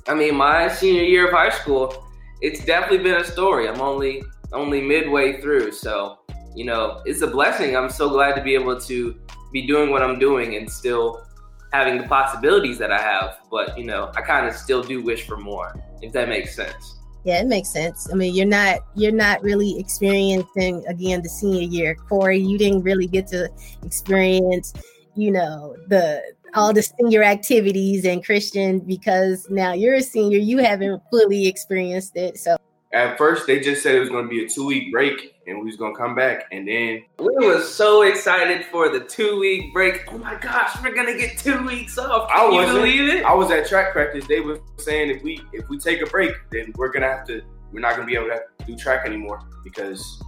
[0.07, 2.05] I mean, my senior year of high school,
[2.41, 3.67] it's definitely been a story.
[3.67, 6.19] I'm only only midway through, so
[6.55, 7.75] you know, it's a blessing.
[7.75, 9.19] I'm so glad to be able to
[9.51, 11.25] be doing what I'm doing and still
[11.73, 13.39] having the possibilities that I have.
[13.51, 16.99] But you know, I kind of still do wish for more, if that makes sense.
[17.25, 18.07] Yeah, it makes sense.
[18.11, 22.37] I mean, you're not you're not really experiencing again the senior year, Corey.
[22.37, 23.49] You didn't really get to
[23.83, 24.73] experience,
[25.15, 26.21] you know, the
[26.53, 30.37] all the senior activities and Christian because now you're a senior.
[30.37, 32.57] You haven't fully experienced it, so
[32.95, 35.59] at first they just said it was going to be a two week break and
[35.59, 36.45] we was going to come back.
[36.51, 40.05] And then we was so excited for the two week break.
[40.07, 42.29] Oh my gosh we're going to get two weeks off.
[42.29, 43.25] Can I you believe it?
[43.25, 44.25] I was at track practice.
[44.27, 47.27] They were saying if we if we take a break then we're going to have
[47.27, 47.41] to
[47.73, 50.23] we're not going to be able to do track anymore because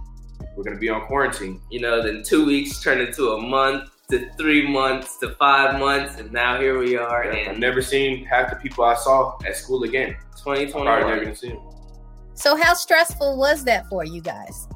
[0.54, 1.62] we're going to be on quarantine.
[1.70, 6.18] You know then two weeks turned into a month to three months to five months
[6.18, 9.38] and now here we are yeah, and I've never seen half the people I saw
[9.46, 10.16] at school again.
[10.36, 11.77] 2021 probably never going to see them
[12.38, 14.68] so how stressful was that for you guys?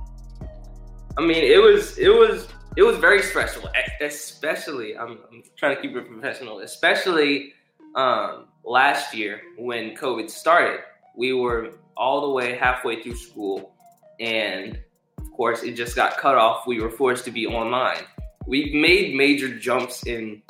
[1.17, 5.83] I mean, it was it was it was very stressful, especially I'm, I'm trying to
[5.83, 7.53] keep it professional, especially
[7.95, 10.81] um, last year when COVID started.
[11.17, 13.75] We were all the way halfway through school,
[14.19, 14.81] and
[15.19, 16.67] of course, it just got cut off.
[16.67, 18.05] We were forced to be online.
[18.47, 20.43] We've made major jumps in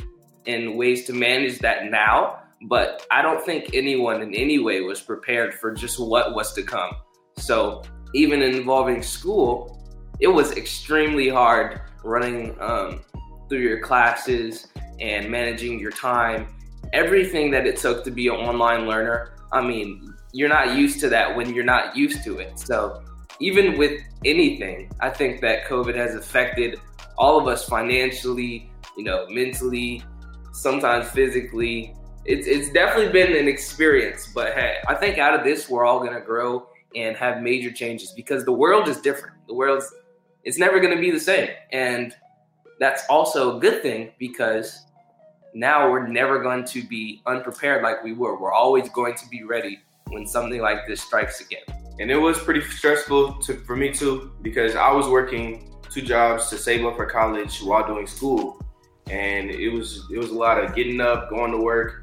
[0.46, 5.00] in ways to manage that now, but I don't think anyone in any way was
[5.00, 6.92] prepared for just what was to come.
[7.36, 7.82] So
[8.14, 9.78] even involving school,
[10.20, 13.00] it was extremely hard running um,
[13.48, 14.68] through your classes
[15.00, 16.46] and managing your time.
[16.92, 21.08] Everything that it took to be an online learner, I mean, you're not used to
[21.08, 22.58] that when you're not used to it.
[22.58, 23.02] So
[23.40, 26.78] even with anything, I think that COVID has affected
[27.18, 30.02] all of us financially, you know, mentally,
[30.52, 31.94] sometimes physically.
[32.24, 35.98] It's it's definitely been an experience, but hey, I think out of this we're all
[35.98, 39.36] gonna grow and have major changes because the world is different.
[39.48, 39.92] The world's
[40.44, 41.48] it's never gonna be the same.
[41.72, 42.14] And
[42.78, 44.86] that's also a good thing because
[45.54, 48.38] now we're never going to be unprepared like we were.
[48.40, 51.62] We're always going to be ready when something like this strikes again.
[52.00, 56.48] And it was pretty stressful to, for me too because I was working two jobs
[56.48, 58.64] to save up for college while doing school,
[59.10, 62.01] and it was it was a lot of getting up, going to work,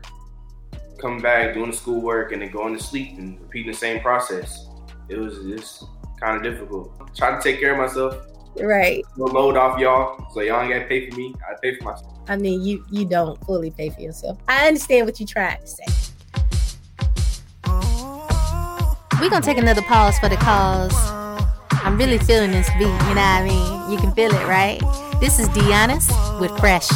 [1.00, 4.68] coming back, doing the schoolwork, and then going to sleep and repeating the same process.
[5.08, 5.86] It was just
[6.20, 7.16] kind of difficult.
[7.16, 8.26] Try to take care of myself.
[8.60, 9.04] Right.
[9.18, 11.34] No load off y'all, so y'all ain't gotta pay for me.
[11.50, 12.20] I pay for myself.
[12.28, 14.38] I mean, you you don't fully pay for yourself.
[14.48, 15.86] I understand what you're trying to say.
[19.20, 20.94] We're gonna take another pause for the cause.
[21.72, 23.92] I'm really feeling this beat, you know what I mean?
[23.92, 24.80] You can feel it, right?
[25.20, 26.90] This is Deonis with Fresh.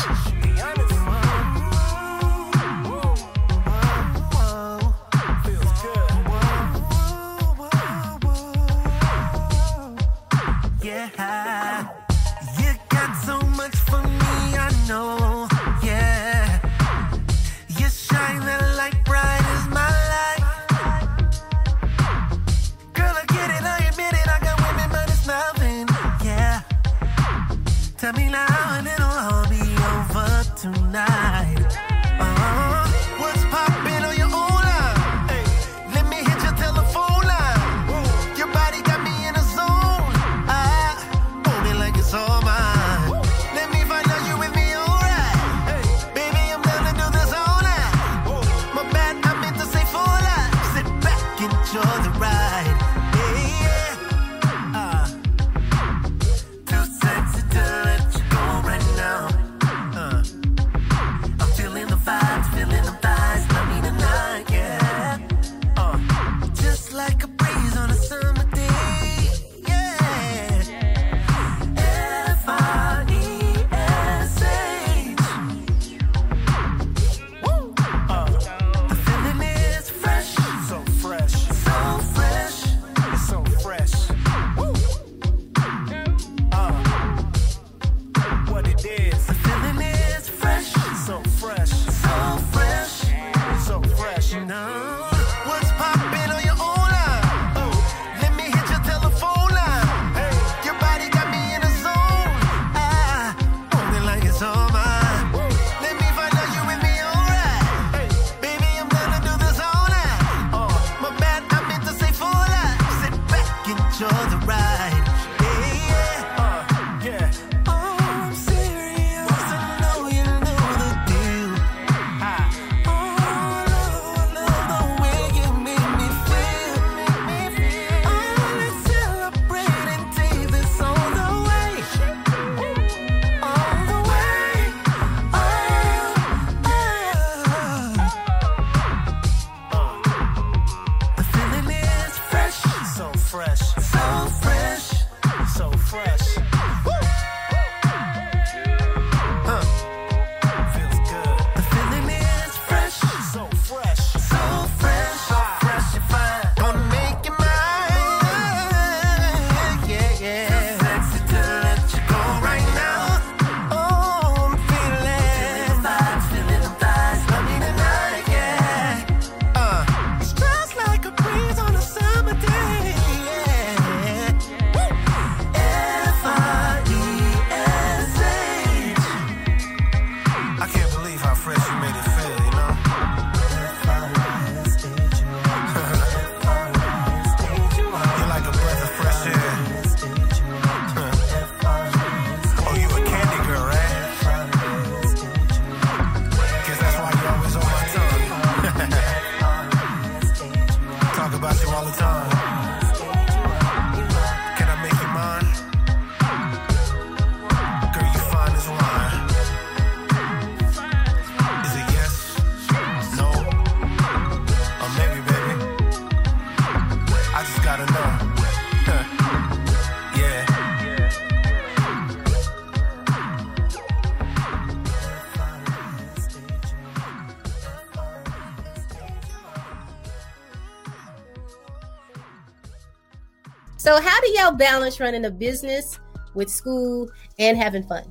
[234.43, 235.99] How balance running a business
[236.33, 238.03] with school and having fun?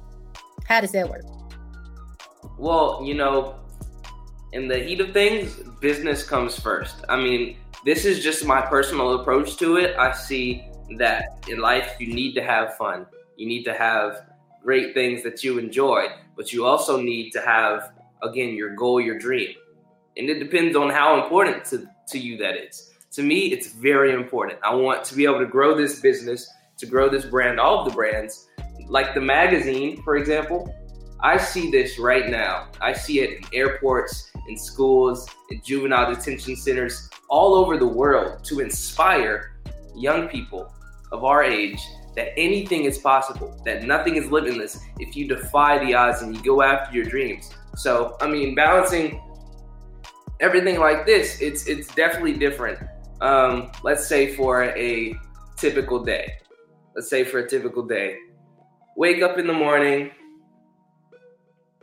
[0.66, 1.26] How does that work?
[2.58, 3.56] Well, you know,
[4.54, 7.04] in the heat of things, business comes first.
[7.10, 9.94] I mean, this is just my personal approach to it.
[9.98, 10.64] I see
[10.96, 13.04] that in life, you need to have fun.
[13.36, 14.22] You need to have
[14.64, 19.18] great things that you enjoy, but you also need to have, again, your goal, your
[19.18, 19.50] dream.
[20.16, 22.91] And it depends on how important to, to you that is.
[23.12, 24.58] To me, it's very important.
[24.64, 27.90] I want to be able to grow this business, to grow this brand, all of
[27.90, 28.48] the brands,
[28.88, 30.74] like the magazine, for example.
[31.20, 32.68] I see this right now.
[32.80, 38.44] I see it in airports, in schools, in juvenile detention centers, all over the world
[38.44, 39.60] to inspire
[39.94, 40.74] young people
[41.12, 41.80] of our age
[42.16, 46.42] that anything is possible, that nothing is limitless if you defy the odds and you
[46.42, 47.50] go after your dreams.
[47.76, 49.20] So, I mean, balancing
[50.40, 52.78] everything like this, it's it's definitely different.
[53.22, 55.14] Um, let's say for a
[55.56, 56.34] typical day.
[56.96, 58.18] Let's say for a typical day.
[58.96, 60.10] Wake up in the morning,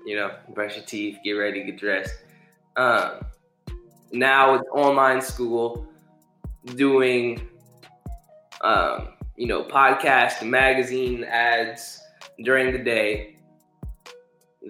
[0.06, 2.14] you know, brush your teeth, get ready, get dressed.
[2.76, 3.22] Um,
[4.12, 5.88] now it's online school,
[6.76, 7.48] doing,
[8.62, 12.02] um, you know, podcast, magazine ads
[12.44, 13.38] during the day,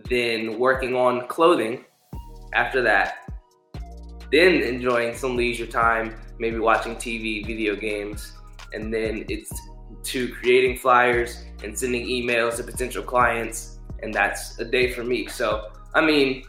[0.08, 1.84] then working on clothing
[2.54, 3.28] after that,
[4.32, 8.34] then enjoying some leisure time, maybe watching TV, video games,
[8.74, 9.52] and then it's
[10.04, 15.28] to creating flyers and sending emails to potential clients, and that's a day for me.
[15.28, 16.44] So, I mean,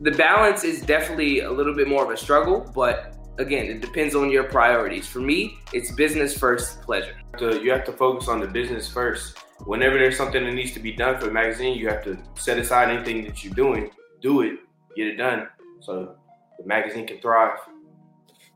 [0.00, 4.14] the balance is definitely a little bit more of a struggle, but again, it depends
[4.14, 5.06] on your priorities.
[5.06, 7.16] For me, it's business first, pleasure.
[7.38, 9.38] to, you have to focus on the business first.
[9.64, 12.58] Whenever there's something that needs to be done for the magazine, you have to set
[12.58, 13.90] aside anything that you're doing,
[14.22, 14.60] do it,
[14.96, 15.48] get it done,
[15.80, 16.16] so
[16.58, 17.58] the magazine can thrive.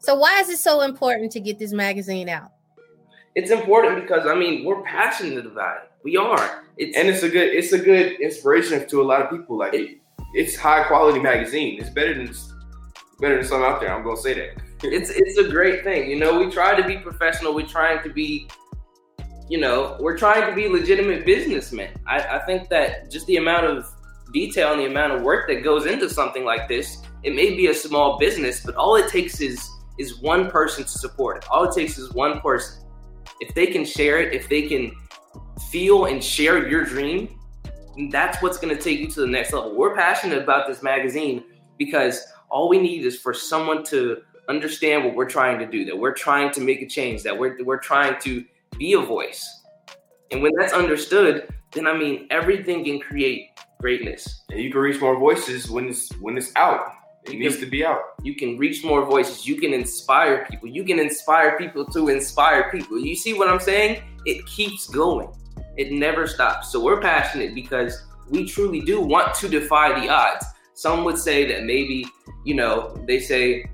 [0.05, 2.53] So, why is it so important to get this magazine out?
[3.35, 5.91] It's important because I mean we're passionate about it.
[6.03, 6.63] We are.
[6.77, 9.57] It's And it's a good, it's a good inspiration to a lot of people.
[9.57, 9.97] Like it,
[10.35, 11.81] it's high quality magazine.
[11.81, 12.31] It's better than
[13.19, 13.95] better than some out there.
[13.95, 14.63] I'm gonna say that.
[14.83, 16.11] it's it's a great thing.
[16.11, 17.55] You know, we try to be professional.
[17.55, 18.47] We're trying to be,
[19.49, 21.89] you know, we're trying to be legitimate businessmen.
[22.07, 23.91] I, I think that just the amount of
[24.35, 27.69] detail and the amount of work that goes into something like this, it may be
[27.69, 31.47] a small business, but all it takes is is one person to support it.
[31.51, 32.85] All it takes is one person.
[33.41, 34.93] If they can share it, if they can
[35.71, 37.39] feel and share your dream,
[38.11, 39.75] that's what's going to take you to the next level.
[39.75, 41.45] We're passionate about this magazine
[41.79, 44.19] because all we need is for someone to
[44.49, 47.63] understand what we're trying to do, that we're trying to make a change, that we're,
[47.65, 48.45] we're trying to
[48.79, 49.63] be a voice.
[50.31, 53.49] And when that's understood, then I mean, everything can create
[53.81, 54.45] greatness.
[54.51, 56.93] And you can reach more voices when it's when it's out.
[57.27, 58.01] It You needs can- to be out.
[58.23, 59.47] You can reach more voices.
[59.47, 60.69] You can inspire people.
[60.69, 62.99] You can inspire people to inspire people.
[62.99, 64.03] You see what I'm saying?
[64.27, 65.29] It keeps going.
[65.77, 66.71] It never stops.
[66.71, 70.45] So we're passionate because we truly do want to defy the odds.
[70.75, 72.07] Some would say that maybe,
[72.45, 73.65] you know, they say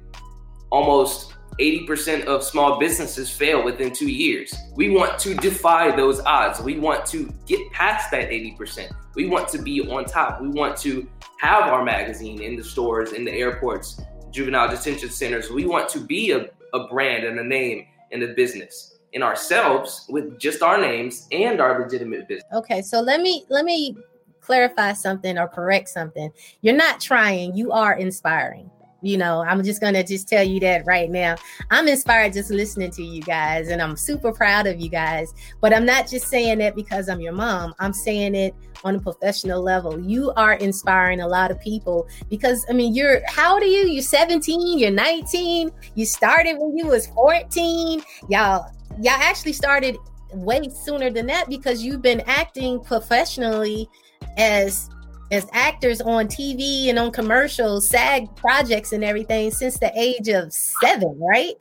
[0.71, 4.55] almost 80% of small businesses fail within two years.
[4.77, 6.61] We want to defy those odds.
[6.61, 8.89] We want to get past that 80%.
[9.15, 10.41] We want to be on top.
[10.41, 11.07] We want to
[11.41, 15.51] have our magazine in the stores, in the airports, juvenile detention centers.
[15.51, 20.05] We want to be a, a brand and a name and a business in ourselves
[20.11, 22.45] with just our names and our legitimate business.
[22.53, 23.97] Okay, so let me let me
[24.43, 26.31] clarify something or correct something.
[26.61, 28.71] You're not trying, you are inspiring.
[29.03, 31.37] You know, I'm just gonna just tell you that right now.
[31.71, 35.33] I'm inspired just listening to you guys, and I'm super proud of you guys.
[35.61, 37.75] But I'm not just saying that because I'm your mom.
[37.79, 40.01] I'm saying it on a professional level.
[40.01, 43.87] You are inspiring a lot of people because I mean, you're how old are you?
[43.87, 48.03] You're 17, you're 19, you started when you was 14.
[48.29, 48.71] Y'all,
[49.01, 49.97] y'all actually started
[50.33, 53.89] way sooner than that because you've been acting professionally
[54.37, 54.89] as
[55.31, 60.53] as actors on TV and on commercials, SAG projects and everything since the age of
[60.53, 61.55] seven, right?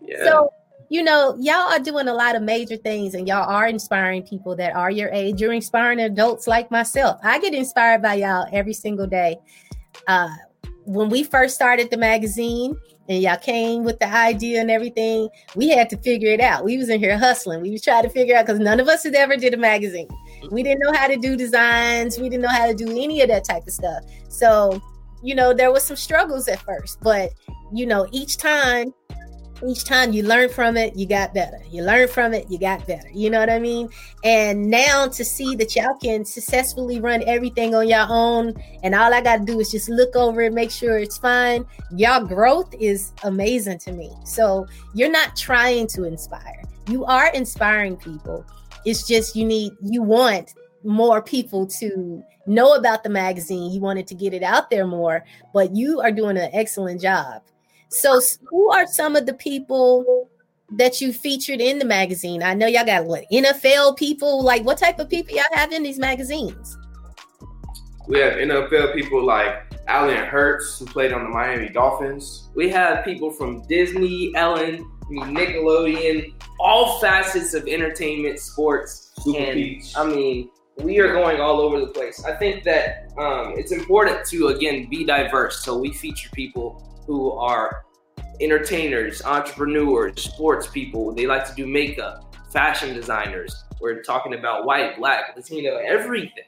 [0.00, 0.24] Yeah.
[0.24, 0.50] So,
[0.88, 4.54] you know, y'all are doing a lot of major things and y'all are inspiring people
[4.56, 5.40] that are your age.
[5.40, 7.18] You're inspiring adults like myself.
[7.24, 9.36] I get inspired by y'all every single day.
[10.06, 10.30] Uh,
[10.84, 12.76] when we first started the magazine
[13.08, 16.64] and y'all came with the idea and everything, we had to figure it out.
[16.64, 17.62] We was in here hustling.
[17.62, 20.08] We was trying to figure out because none of us had ever did a magazine.
[20.50, 22.18] We didn't know how to do designs.
[22.18, 24.02] We didn't know how to do any of that type of stuff.
[24.28, 24.80] So,
[25.22, 27.30] you know, there was some struggles at first, but
[27.72, 28.92] you know, each time
[29.66, 31.60] each time you learn from it, you got better.
[31.70, 33.08] You learn from it, you got better.
[33.12, 33.88] You know what I mean?
[34.24, 39.14] And now to see that y'all can successfully run everything on your own, and all
[39.14, 41.64] I got to do is just look over it, make sure it's fine.
[41.92, 44.12] Y'all growth is amazing to me.
[44.24, 46.62] So you're not trying to inspire.
[46.88, 48.44] you are inspiring people.
[48.84, 50.54] It's just you need you want
[50.84, 53.72] more people to know about the magazine.
[53.72, 57.42] You wanted to get it out there more, but you are doing an excellent job.
[57.88, 60.28] So, who are some of the people
[60.72, 62.42] that you featured in the magazine?
[62.42, 64.42] I know y'all got what NFL people.
[64.42, 66.76] Like, what type of people y'all have in these magazines?
[68.08, 69.54] We have NFL people like
[69.88, 72.48] Allen Hurts, who played on the Miami Dolphins.
[72.54, 79.92] We have people from Disney, Ellen, Nickelodeon, all facets of entertainment, sports, Super and Peach.
[79.96, 82.24] I mean, we are going all over the place.
[82.24, 85.64] I think that um, it's important to again be diverse.
[85.64, 87.84] So we feature people who are
[88.40, 91.14] entertainers, entrepreneurs, sports people.
[91.14, 93.64] They like to do makeup, fashion designers.
[93.80, 96.44] We're talking about white, black, Latino, everything.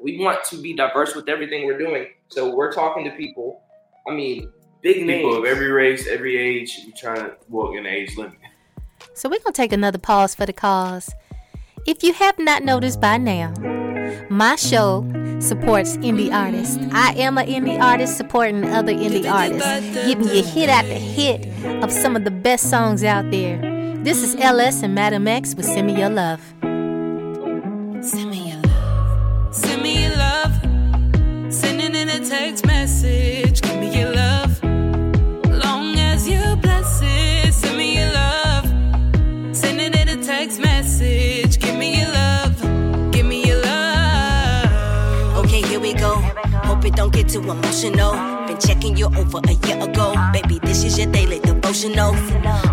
[0.00, 2.08] We want to be diverse with everything we're doing.
[2.28, 3.62] So we're talking to people.
[4.08, 4.50] I mean,
[4.82, 5.22] big names.
[5.22, 6.76] People of every race, every age.
[6.84, 8.38] We trying to walk in the age limit.
[9.14, 11.12] So we're going to take another pause for the cause.
[11.86, 13.54] If you have not noticed by now,
[14.28, 15.02] my show
[15.42, 16.78] supports indie artists.
[16.92, 21.46] I am an indie artist supporting other indie artists, giving you hit after hit
[21.82, 23.60] of some of the best songs out there.
[24.02, 26.71] This is LS and Madam X with Send Me Your Love.
[47.32, 48.12] Too emotional.
[48.46, 50.14] Been checking you over a year ago.
[50.32, 52.14] Baby, this is your daily devotional.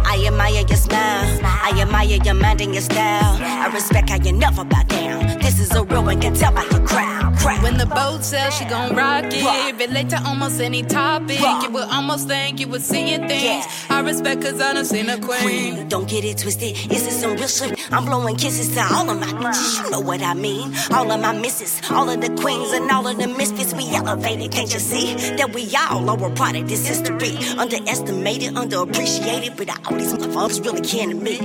[0.05, 1.39] I admire your smile.
[1.43, 3.37] I admire your mind and your style.
[3.41, 5.38] I respect how you never bow down.
[5.49, 7.35] This is a real one, can tell by your crown.
[7.37, 7.63] crown.
[7.63, 9.43] When the boat sails, she gon' rock it.
[9.43, 9.79] Rock.
[9.79, 11.39] Relate to almost any topic.
[11.39, 11.63] Rock.
[11.63, 13.65] You would almost think you was seeing things.
[13.65, 13.65] Yeah.
[13.89, 15.39] I respect cause I done seen a queen.
[15.39, 16.77] Queen, don't get it twisted.
[16.91, 17.79] Is this some real shit?
[17.91, 19.85] I'm blowing kisses to all of my bitches.
[19.85, 20.71] You know what I mean?
[20.91, 23.73] All of my misses, all of the queens and all of the misfits.
[23.73, 27.35] We elevated, can't you see that we all are a part of this history?
[27.57, 31.39] Underestimated, underappreciated, but all these motherfuckers really kin to me.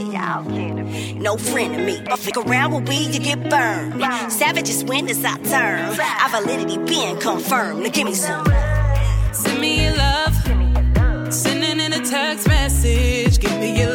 [1.19, 2.05] No friend to me.
[2.17, 3.94] Fuck around with we, you get burned.
[4.29, 6.01] Savages win, it's our turn.
[6.01, 7.83] Our validity being confirmed.
[7.83, 8.45] Now give me some.
[9.33, 10.35] Send me your love.
[11.33, 13.39] Sending in a text message.
[13.39, 13.94] Give me your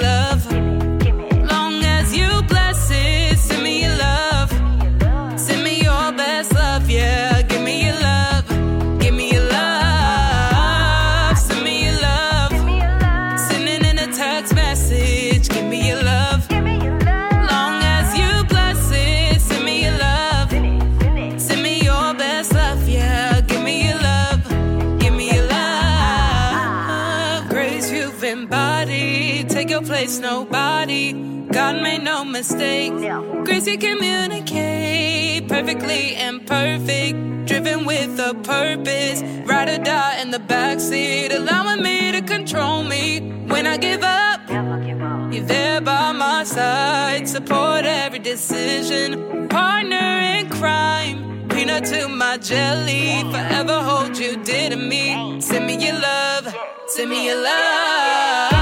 [32.39, 33.45] made no mistake.
[33.45, 37.45] Grace you communicate perfectly imperfect.
[37.45, 39.21] Driven with a purpose.
[39.45, 41.33] Ride or die in the backseat.
[41.35, 43.19] Allowing me to control me.
[43.47, 44.41] When I give up,
[45.33, 47.27] you're there by my side.
[47.27, 49.47] Support every decision.
[49.49, 51.47] Partner in crime.
[51.49, 53.23] Peanut to my jelly.
[53.31, 55.41] Forever hold you dear to me.
[55.41, 56.55] Send me your love.
[56.87, 58.58] Send me your love.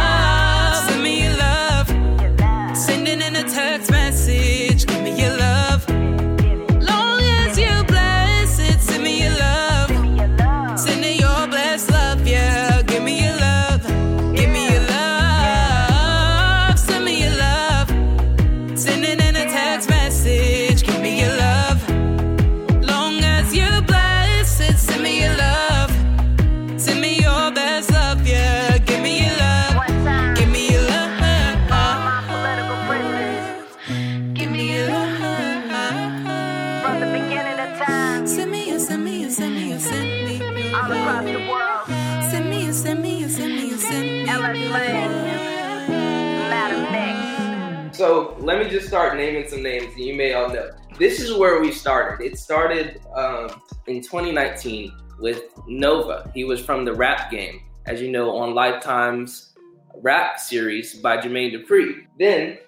[47.97, 50.69] So let me just start naming some names, and you may all know.
[50.99, 52.23] This is where we started.
[52.23, 56.29] It started um, in 2019 with Nova.
[56.35, 59.55] He was from the rap game, as you know, on Lifetime's
[59.95, 62.05] rap series by Jermaine Dupri.
[62.19, 62.59] Then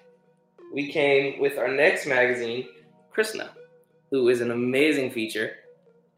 [0.74, 2.66] we came with our next magazine,
[3.12, 3.50] Krishna,
[4.10, 5.52] who is an amazing feature.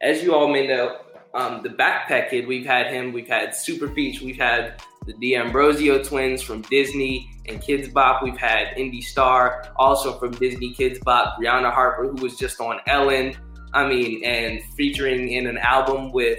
[0.00, 0.96] As you all may know,
[1.34, 6.02] um, the Backpack Kid, we've had him, we've had Super Peach, we've had the D'Ambrosio
[6.02, 8.22] twins from Disney and Kidz Bop.
[8.22, 12.78] We've had Indy Star, also from Disney Kids Bop, Brianna Harper, who was just on
[12.86, 13.36] Ellen.
[13.74, 16.38] I mean, and featuring in an album with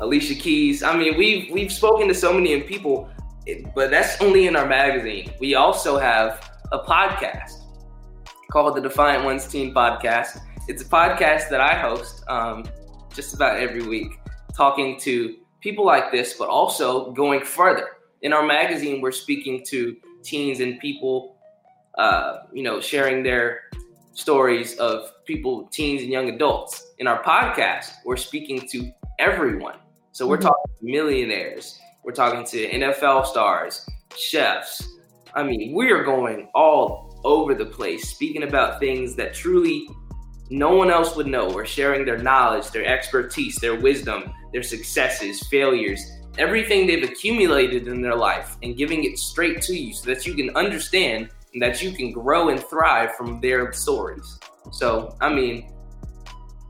[0.00, 0.82] Alicia Keys.
[0.82, 3.08] I mean, we've we've spoken to so many people,
[3.74, 5.32] but that's only in our magazine.
[5.40, 7.52] We also have a podcast
[8.50, 10.40] called the Defiant Ones Teen Podcast.
[10.66, 12.64] It's a podcast that I host um,
[13.14, 14.18] just about every week,
[14.56, 17.88] talking to people like this, but also going further.
[18.20, 21.36] In our magazine, we're speaking to teens and people,
[21.96, 23.62] uh, you know, sharing their
[24.12, 26.92] stories of people, teens and young adults.
[26.98, 29.76] In our podcast, we're speaking to everyone.
[30.12, 30.42] So we're Mhm.
[30.42, 34.86] talking to millionaires, we're talking to NFL stars, chefs.
[35.34, 39.88] I mean, we are going all over the place, speaking about things that truly
[40.50, 41.48] no one else would know.
[41.48, 46.00] We're sharing their knowledge, their expertise, their wisdom, their successes, failures,
[46.38, 50.32] everything they've accumulated in their life, and giving it straight to you so that you
[50.32, 54.38] can understand and that you can grow and thrive from their stories.
[54.70, 55.72] So, I mean,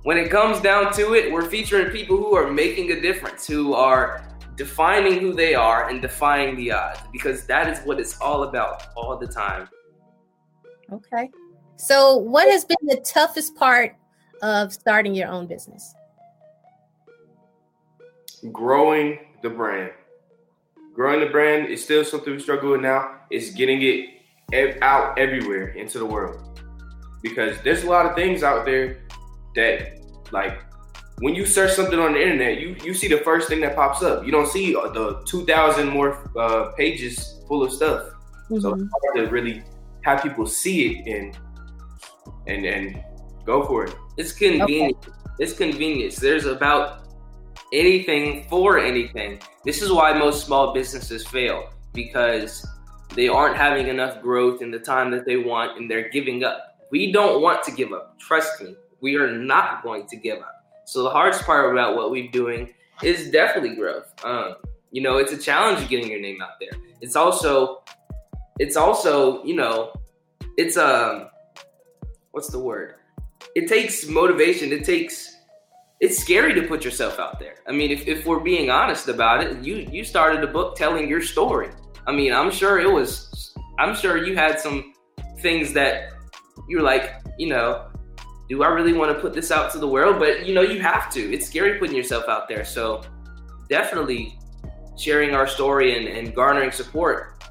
[0.03, 3.75] when it comes down to it, we're featuring people who are making a difference, who
[3.75, 4.27] are
[4.57, 8.83] defining who they are and defying the odds, because that is what it's all about
[8.97, 9.69] all the time.
[10.91, 11.31] Okay.
[11.77, 13.97] So, what has been the toughest part
[14.43, 15.95] of starting your own business?
[18.53, 19.93] Growing the brand.
[20.95, 23.21] Growing the brand is still something we struggle with now.
[23.31, 24.11] It's getting it
[24.53, 26.61] ev- out everywhere into the world
[27.23, 29.03] because there's a lot of things out there
[29.57, 29.99] that,
[30.31, 30.63] like,
[31.19, 34.03] when you search something on the internet, you you see the first thing that pops
[34.03, 34.25] up.
[34.27, 38.11] You don't see the two thousand more uh, pages full of stuff.
[38.61, 39.63] So it's hard to really
[40.03, 41.39] have people see it and
[42.47, 43.03] and and
[43.45, 43.95] go for it.
[44.17, 44.97] It's convenient.
[45.39, 46.17] It's convenience.
[46.17, 47.04] There's about
[47.73, 49.41] anything for anything.
[49.65, 52.67] This is why most small businesses fail because
[53.15, 56.79] they aren't having enough growth in the time that they want and they're giving up.
[56.91, 58.19] We don't want to give up.
[58.19, 58.77] Trust me.
[59.01, 60.65] We are not going to give up.
[60.87, 64.13] So the hardest part about what we're doing is definitely growth.
[64.25, 64.57] Um,
[64.91, 66.79] you know, it's a challenge getting your name out there.
[67.01, 67.83] It's also
[68.59, 69.93] it's also, you know,
[70.57, 71.29] it's um
[72.31, 72.97] what's the word?
[73.55, 74.73] It takes motivation.
[74.73, 75.34] It takes
[76.01, 77.57] it's scary to put yourself out there.
[77.69, 81.09] I mean, if, if we're being honest about it, you you started a book telling
[81.09, 81.71] your story.
[82.07, 84.93] I mean, I'm sure it was I'm sure you had some
[85.39, 86.11] things that
[86.69, 87.89] you were like, you know,
[88.49, 90.19] do I really want to put this out to the world?
[90.19, 91.33] But you know, you have to.
[91.33, 92.65] It's scary putting yourself out there.
[92.65, 93.03] So
[93.69, 94.39] definitely
[94.99, 97.43] sharing our story and, and garnering support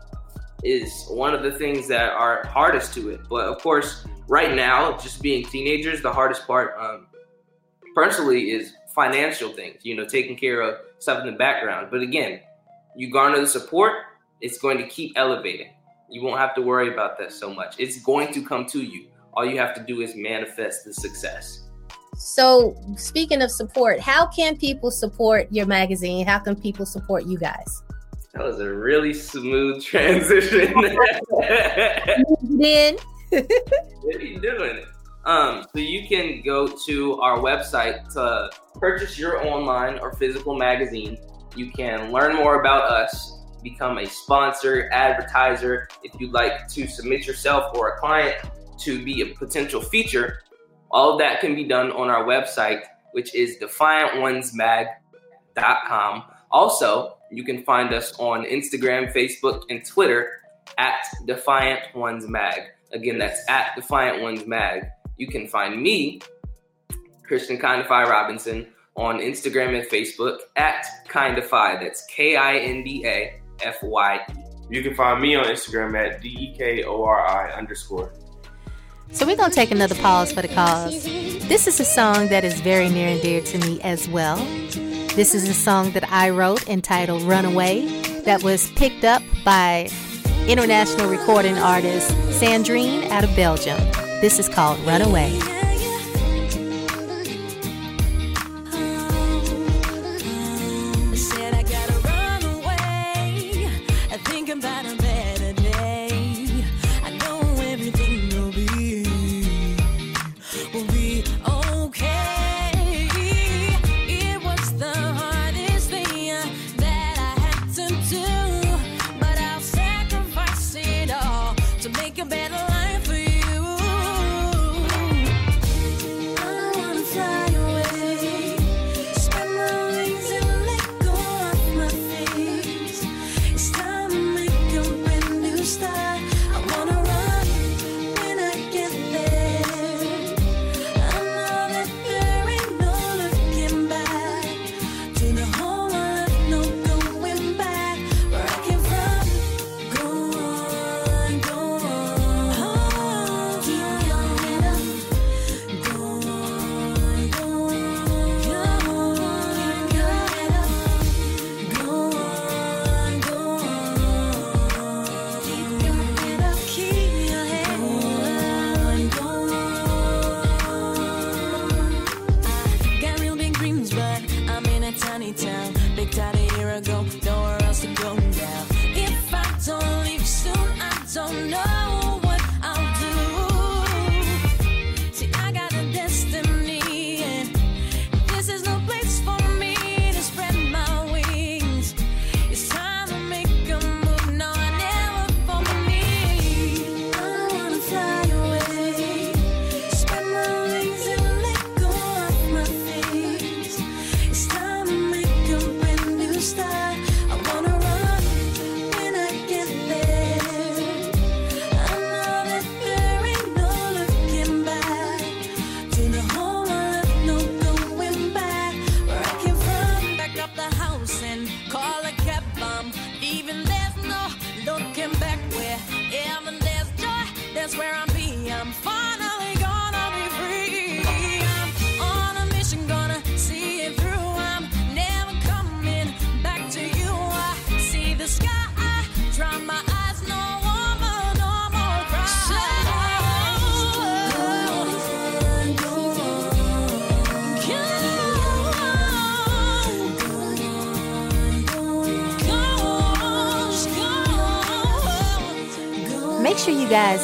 [0.64, 3.22] is one of the things that are hardest to it.
[3.30, 7.08] But of course, right now, just being teenagers, the hardest part, um,
[7.96, 9.84] personally, is financial things.
[9.84, 11.88] You know, taking care of stuff in the background.
[11.92, 12.40] But again,
[12.96, 13.94] you garner the support,
[14.42, 15.72] it's going to keep elevating.
[16.10, 17.76] You won't have to worry about that so much.
[17.80, 19.08] It's going to come to you.
[19.34, 21.64] All you have to do is manifest the success.
[22.16, 26.28] So, speaking of support, how can people support your magazine?
[26.28, 27.82] How can people support you guys?
[28.34, 30.74] That was a really smooth transition.
[32.44, 32.98] Then,
[33.30, 34.86] what are you doing?
[35.26, 38.50] Um, so you can go to our website to
[38.80, 41.18] purchase your online or physical magazine.
[41.56, 45.88] You can learn more about us, become a sponsor, advertiser.
[46.04, 48.36] If you'd like to submit yourself or a client
[48.80, 50.42] to be a potential feature,
[50.92, 52.82] all of that can be done on our website,
[53.14, 56.24] which is defiantonesmag.com.
[56.52, 60.42] Also, you can find us on Instagram, Facebook, and Twitter
[60.78, 62.60] at Defiant Ones Mag.
[62.92, 64.84] Again, that's at Defiant Ones Mag.
[65.18, 66.20] You can find me,
[67.24, 71.80] Christian Kindafye Robinson, on Instagram and Facebook at Kindafye.
[71.80, 74.34] That's K I N D A F Y E.
[74.70, 78.12] You can find me on Instagram at D E K O R I underscore.
[79.12, 81.04] So we're going to take another pause for the cause.
[81.04, 84.38] This is a song that is very near and dear to me as well.
[85.16, 87.86] This is a song that I wrote entitled Runaway
[88.22, 89.90] that was picked up by
[90.48, 92.10] international recording artist
[92.40, 93.78] Sandrine out of Belgium.
[94.24, 95.63] This is called Runaway.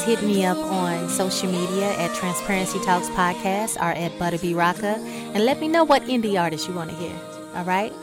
[0.10, 4.54] Hit me up on social media at Transparency Talks Podcast or at Butta B.
[4.54, 4.98] Rocka
[5.36, 7.16] and let me know what indie artist you want to hear.
[7.54, 7.94] All right?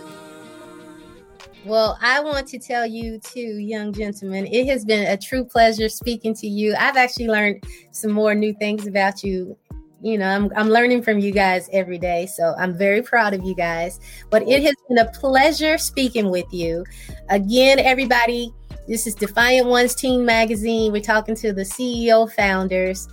[1.65, 5.89] Well, I want to tell you too, young gentlemen, it has been a true pleasure
[5.89, 6.77] speaking to you.
[6.79, 9.59] I've actually learned some more new things about you.
[10.01, 12.27] You know, I'm, I'm learning from you guys every day.
[12.27, 13.99] So I'm very proud of you guys.
[14.31, 16.85] But it has been a pleasure speaking with you.
[17.31, 18.53] Again, everybody,
[18.89, 20.93] this is Defiant Ones Teen Magazine.
[20.93, 23.09] We're talking to the CEO founders.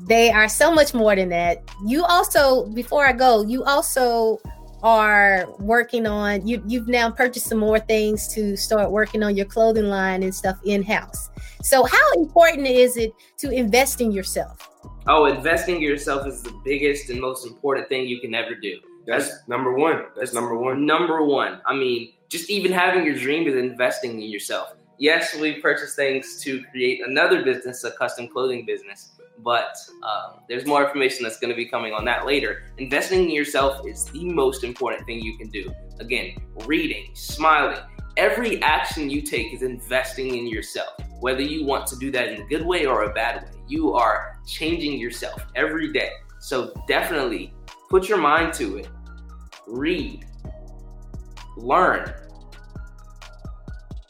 [0.00, 1.62] They are so much more than that.
[1.86, 4.40] You also, before I go, you also
[4.82, 9.46] are working on you you've now purchased some more things to start working on your
[9.46, 11.30] clothing line and stuff in-house
[11.62, 14.68] so how important is it to invest in yourself
[15.06, 18.78] Oh, investing in yourself is the biggest and most important thing you can ever do.
[19.06, 20.04] That's number one.
[20.16, 20.86] That's number one.
[20.86, 21.60] Number one.
[21.66, 24.74] I mean, just even having your dream is investing in yourself.
[24.98, 30.66] Yes, we purchase things to create another business, a custom clothing business, but um, there's
[30.66, 32.64] more information that's going to be coming on that later.
[32.78, 35.72] Investing in yourself is the most important thing you can do.
[35.98, 36.36] Again,
[36.66, 37.80] reading, smiling,
[38.16, 40.94] every action you take is investing in yourself.
[41.20, 43.94] Whether you want to do that in a good way or a bad way, you
[43.94, 46.10] are changing yourself every day.
[46.38, 47.52] So definitely
[47.90, 48.88] put your mind to it.
[49.66, 50.26] Read,
[51.56, 52.12] learn,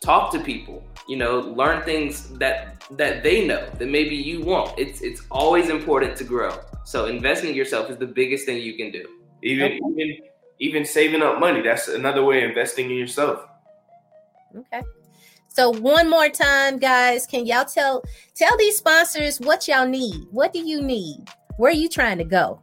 [0.04, 0.84] talk to people.
[1.08, 4.78] You know, learn things that that they know that maybe you won't.
[4.78, 6.58] It's it's always important to grow.
[6.84, 9.04] So investing in yourself is the biggest thing you can do.
[9.42, 10.18] Even even
[10.60, 11.60] even saving up money.
[11.62, 13.44] That's another way of investing in yourself.
[14.56, 14.82] Okay.
[15.48, 18.02] So one more time, guys, can y'all tell
[18.34, 20.26] tell these sponsors what y'all need?
[20.30, 21.28] What do you need?
[21.56, 22.60] Where are you trying to go?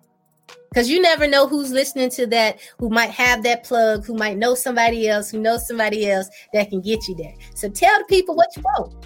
[0.73, 4.37] Because you never know who's listening to that, who might have that plug, who might
[4.37, 7.33] know somebody else, who knows somebody else that can get you there.
[7.55, 9.05] So tell the people what you want.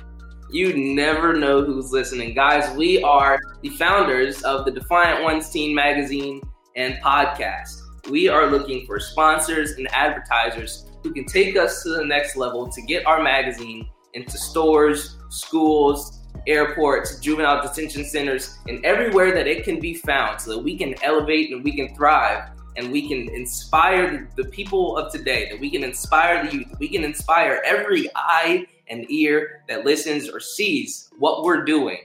[0.51, 2.35] You never know who's listening.
[2.35, 6.39] Guys, we are the founders of the Defiant Ones Teen magazine
[6.75, 7.81] and podcast.
[8.11, 12.71] We are looking for sponsors and advertisers who can take us to the next level
[12.71, 16.14] to get our magazine into stores, schools,
[16.47, 20.95] airports, juvenile detention centers, and everywhere that it can be found so that we can
[21.03, 25.59] elevate and we can thrive and we can inspire the, the people of today, that
[25.59, 30.39] we can inspire the youth, we can inspire every eye and ear that listens or
[30.39, 31.99] sees what we're doing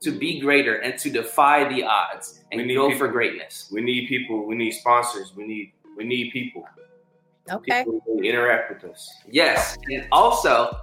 [0.00, 2.98] to be greater and to defy the odds and go people.
[2.98, 3.68] for greatness.
[3.72, 4.46] We need people.
[4.46, 5.32] We need sponsors.
[5.34, 6.64] We need we need people.
[7.50, 7.84] Okay.
[7.84, 9.10] People who interact with us.
[9.28, 9.76] Yes.
[9.90, 10.76] And also,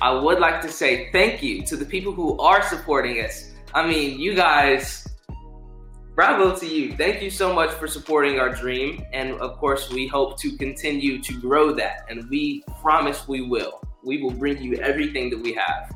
[0.00, 3.52] I would like to say thank you to the people who are supporting us.
[3.72, 5.08] I mean, you guys,
[6.14, 6.94] bravo to you.
[6.96, 9.04] Thank you so much for supporting our dream.
[9.14, 12.06] And of course, we hope to continue to grow that.
[12.10, 13.80] And we promise we will.
[14.04, 15.94] We will bring you everything that we have.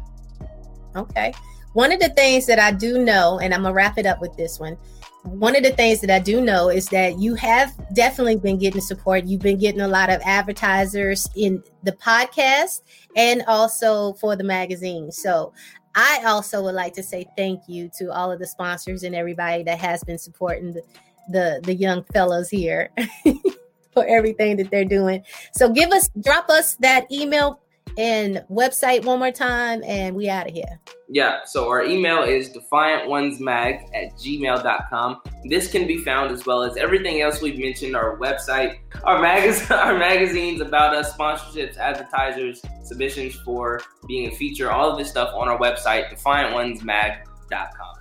[0.96, 1.34] Okay.
[1.74, 4.36] One of the things that I do know, and I'm gonna wrap it up with
[4.36, 4.76] this one.
[5.24, 8.80] One of the things that I do know is that you have definitely been getting
[8.80, 9.24] support.
[9.24, 12.80] You've been getting a lot of advertisers in the podcast
[13.16, 15.12] and also for the magazine.
[15.12, 15.52] So
[15.94, 19.62] I also would like to say thank you to all of the sponsors and everybody
[19.64, 20.82] that has been supporting the
[21.28, 22.90] the, the young fellows here
[23.92, 25.22] for everything that they're doing.
[25.54, 27.60] So give us drop us that email
[27.98, 30.80] and website one more time and we out of here.
[31.12, 35.22] Yeah, so our email is defiantonesmag at gmail.com.
[35.44, 39.66] This can be found as well as everything else we've mentioned, our website, our magazine,
[39.76, 45.34] our magazines about us, sponsorships, advertisers, submissions for being a feature, all of this stuff
[45.34, 47.94] on our website, defiantonesmag.com.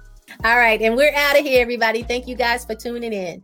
[0.45, 2.03] All right, and we're out of here, everybody.
[2.03, 3.43] Thank you guys for tuning in.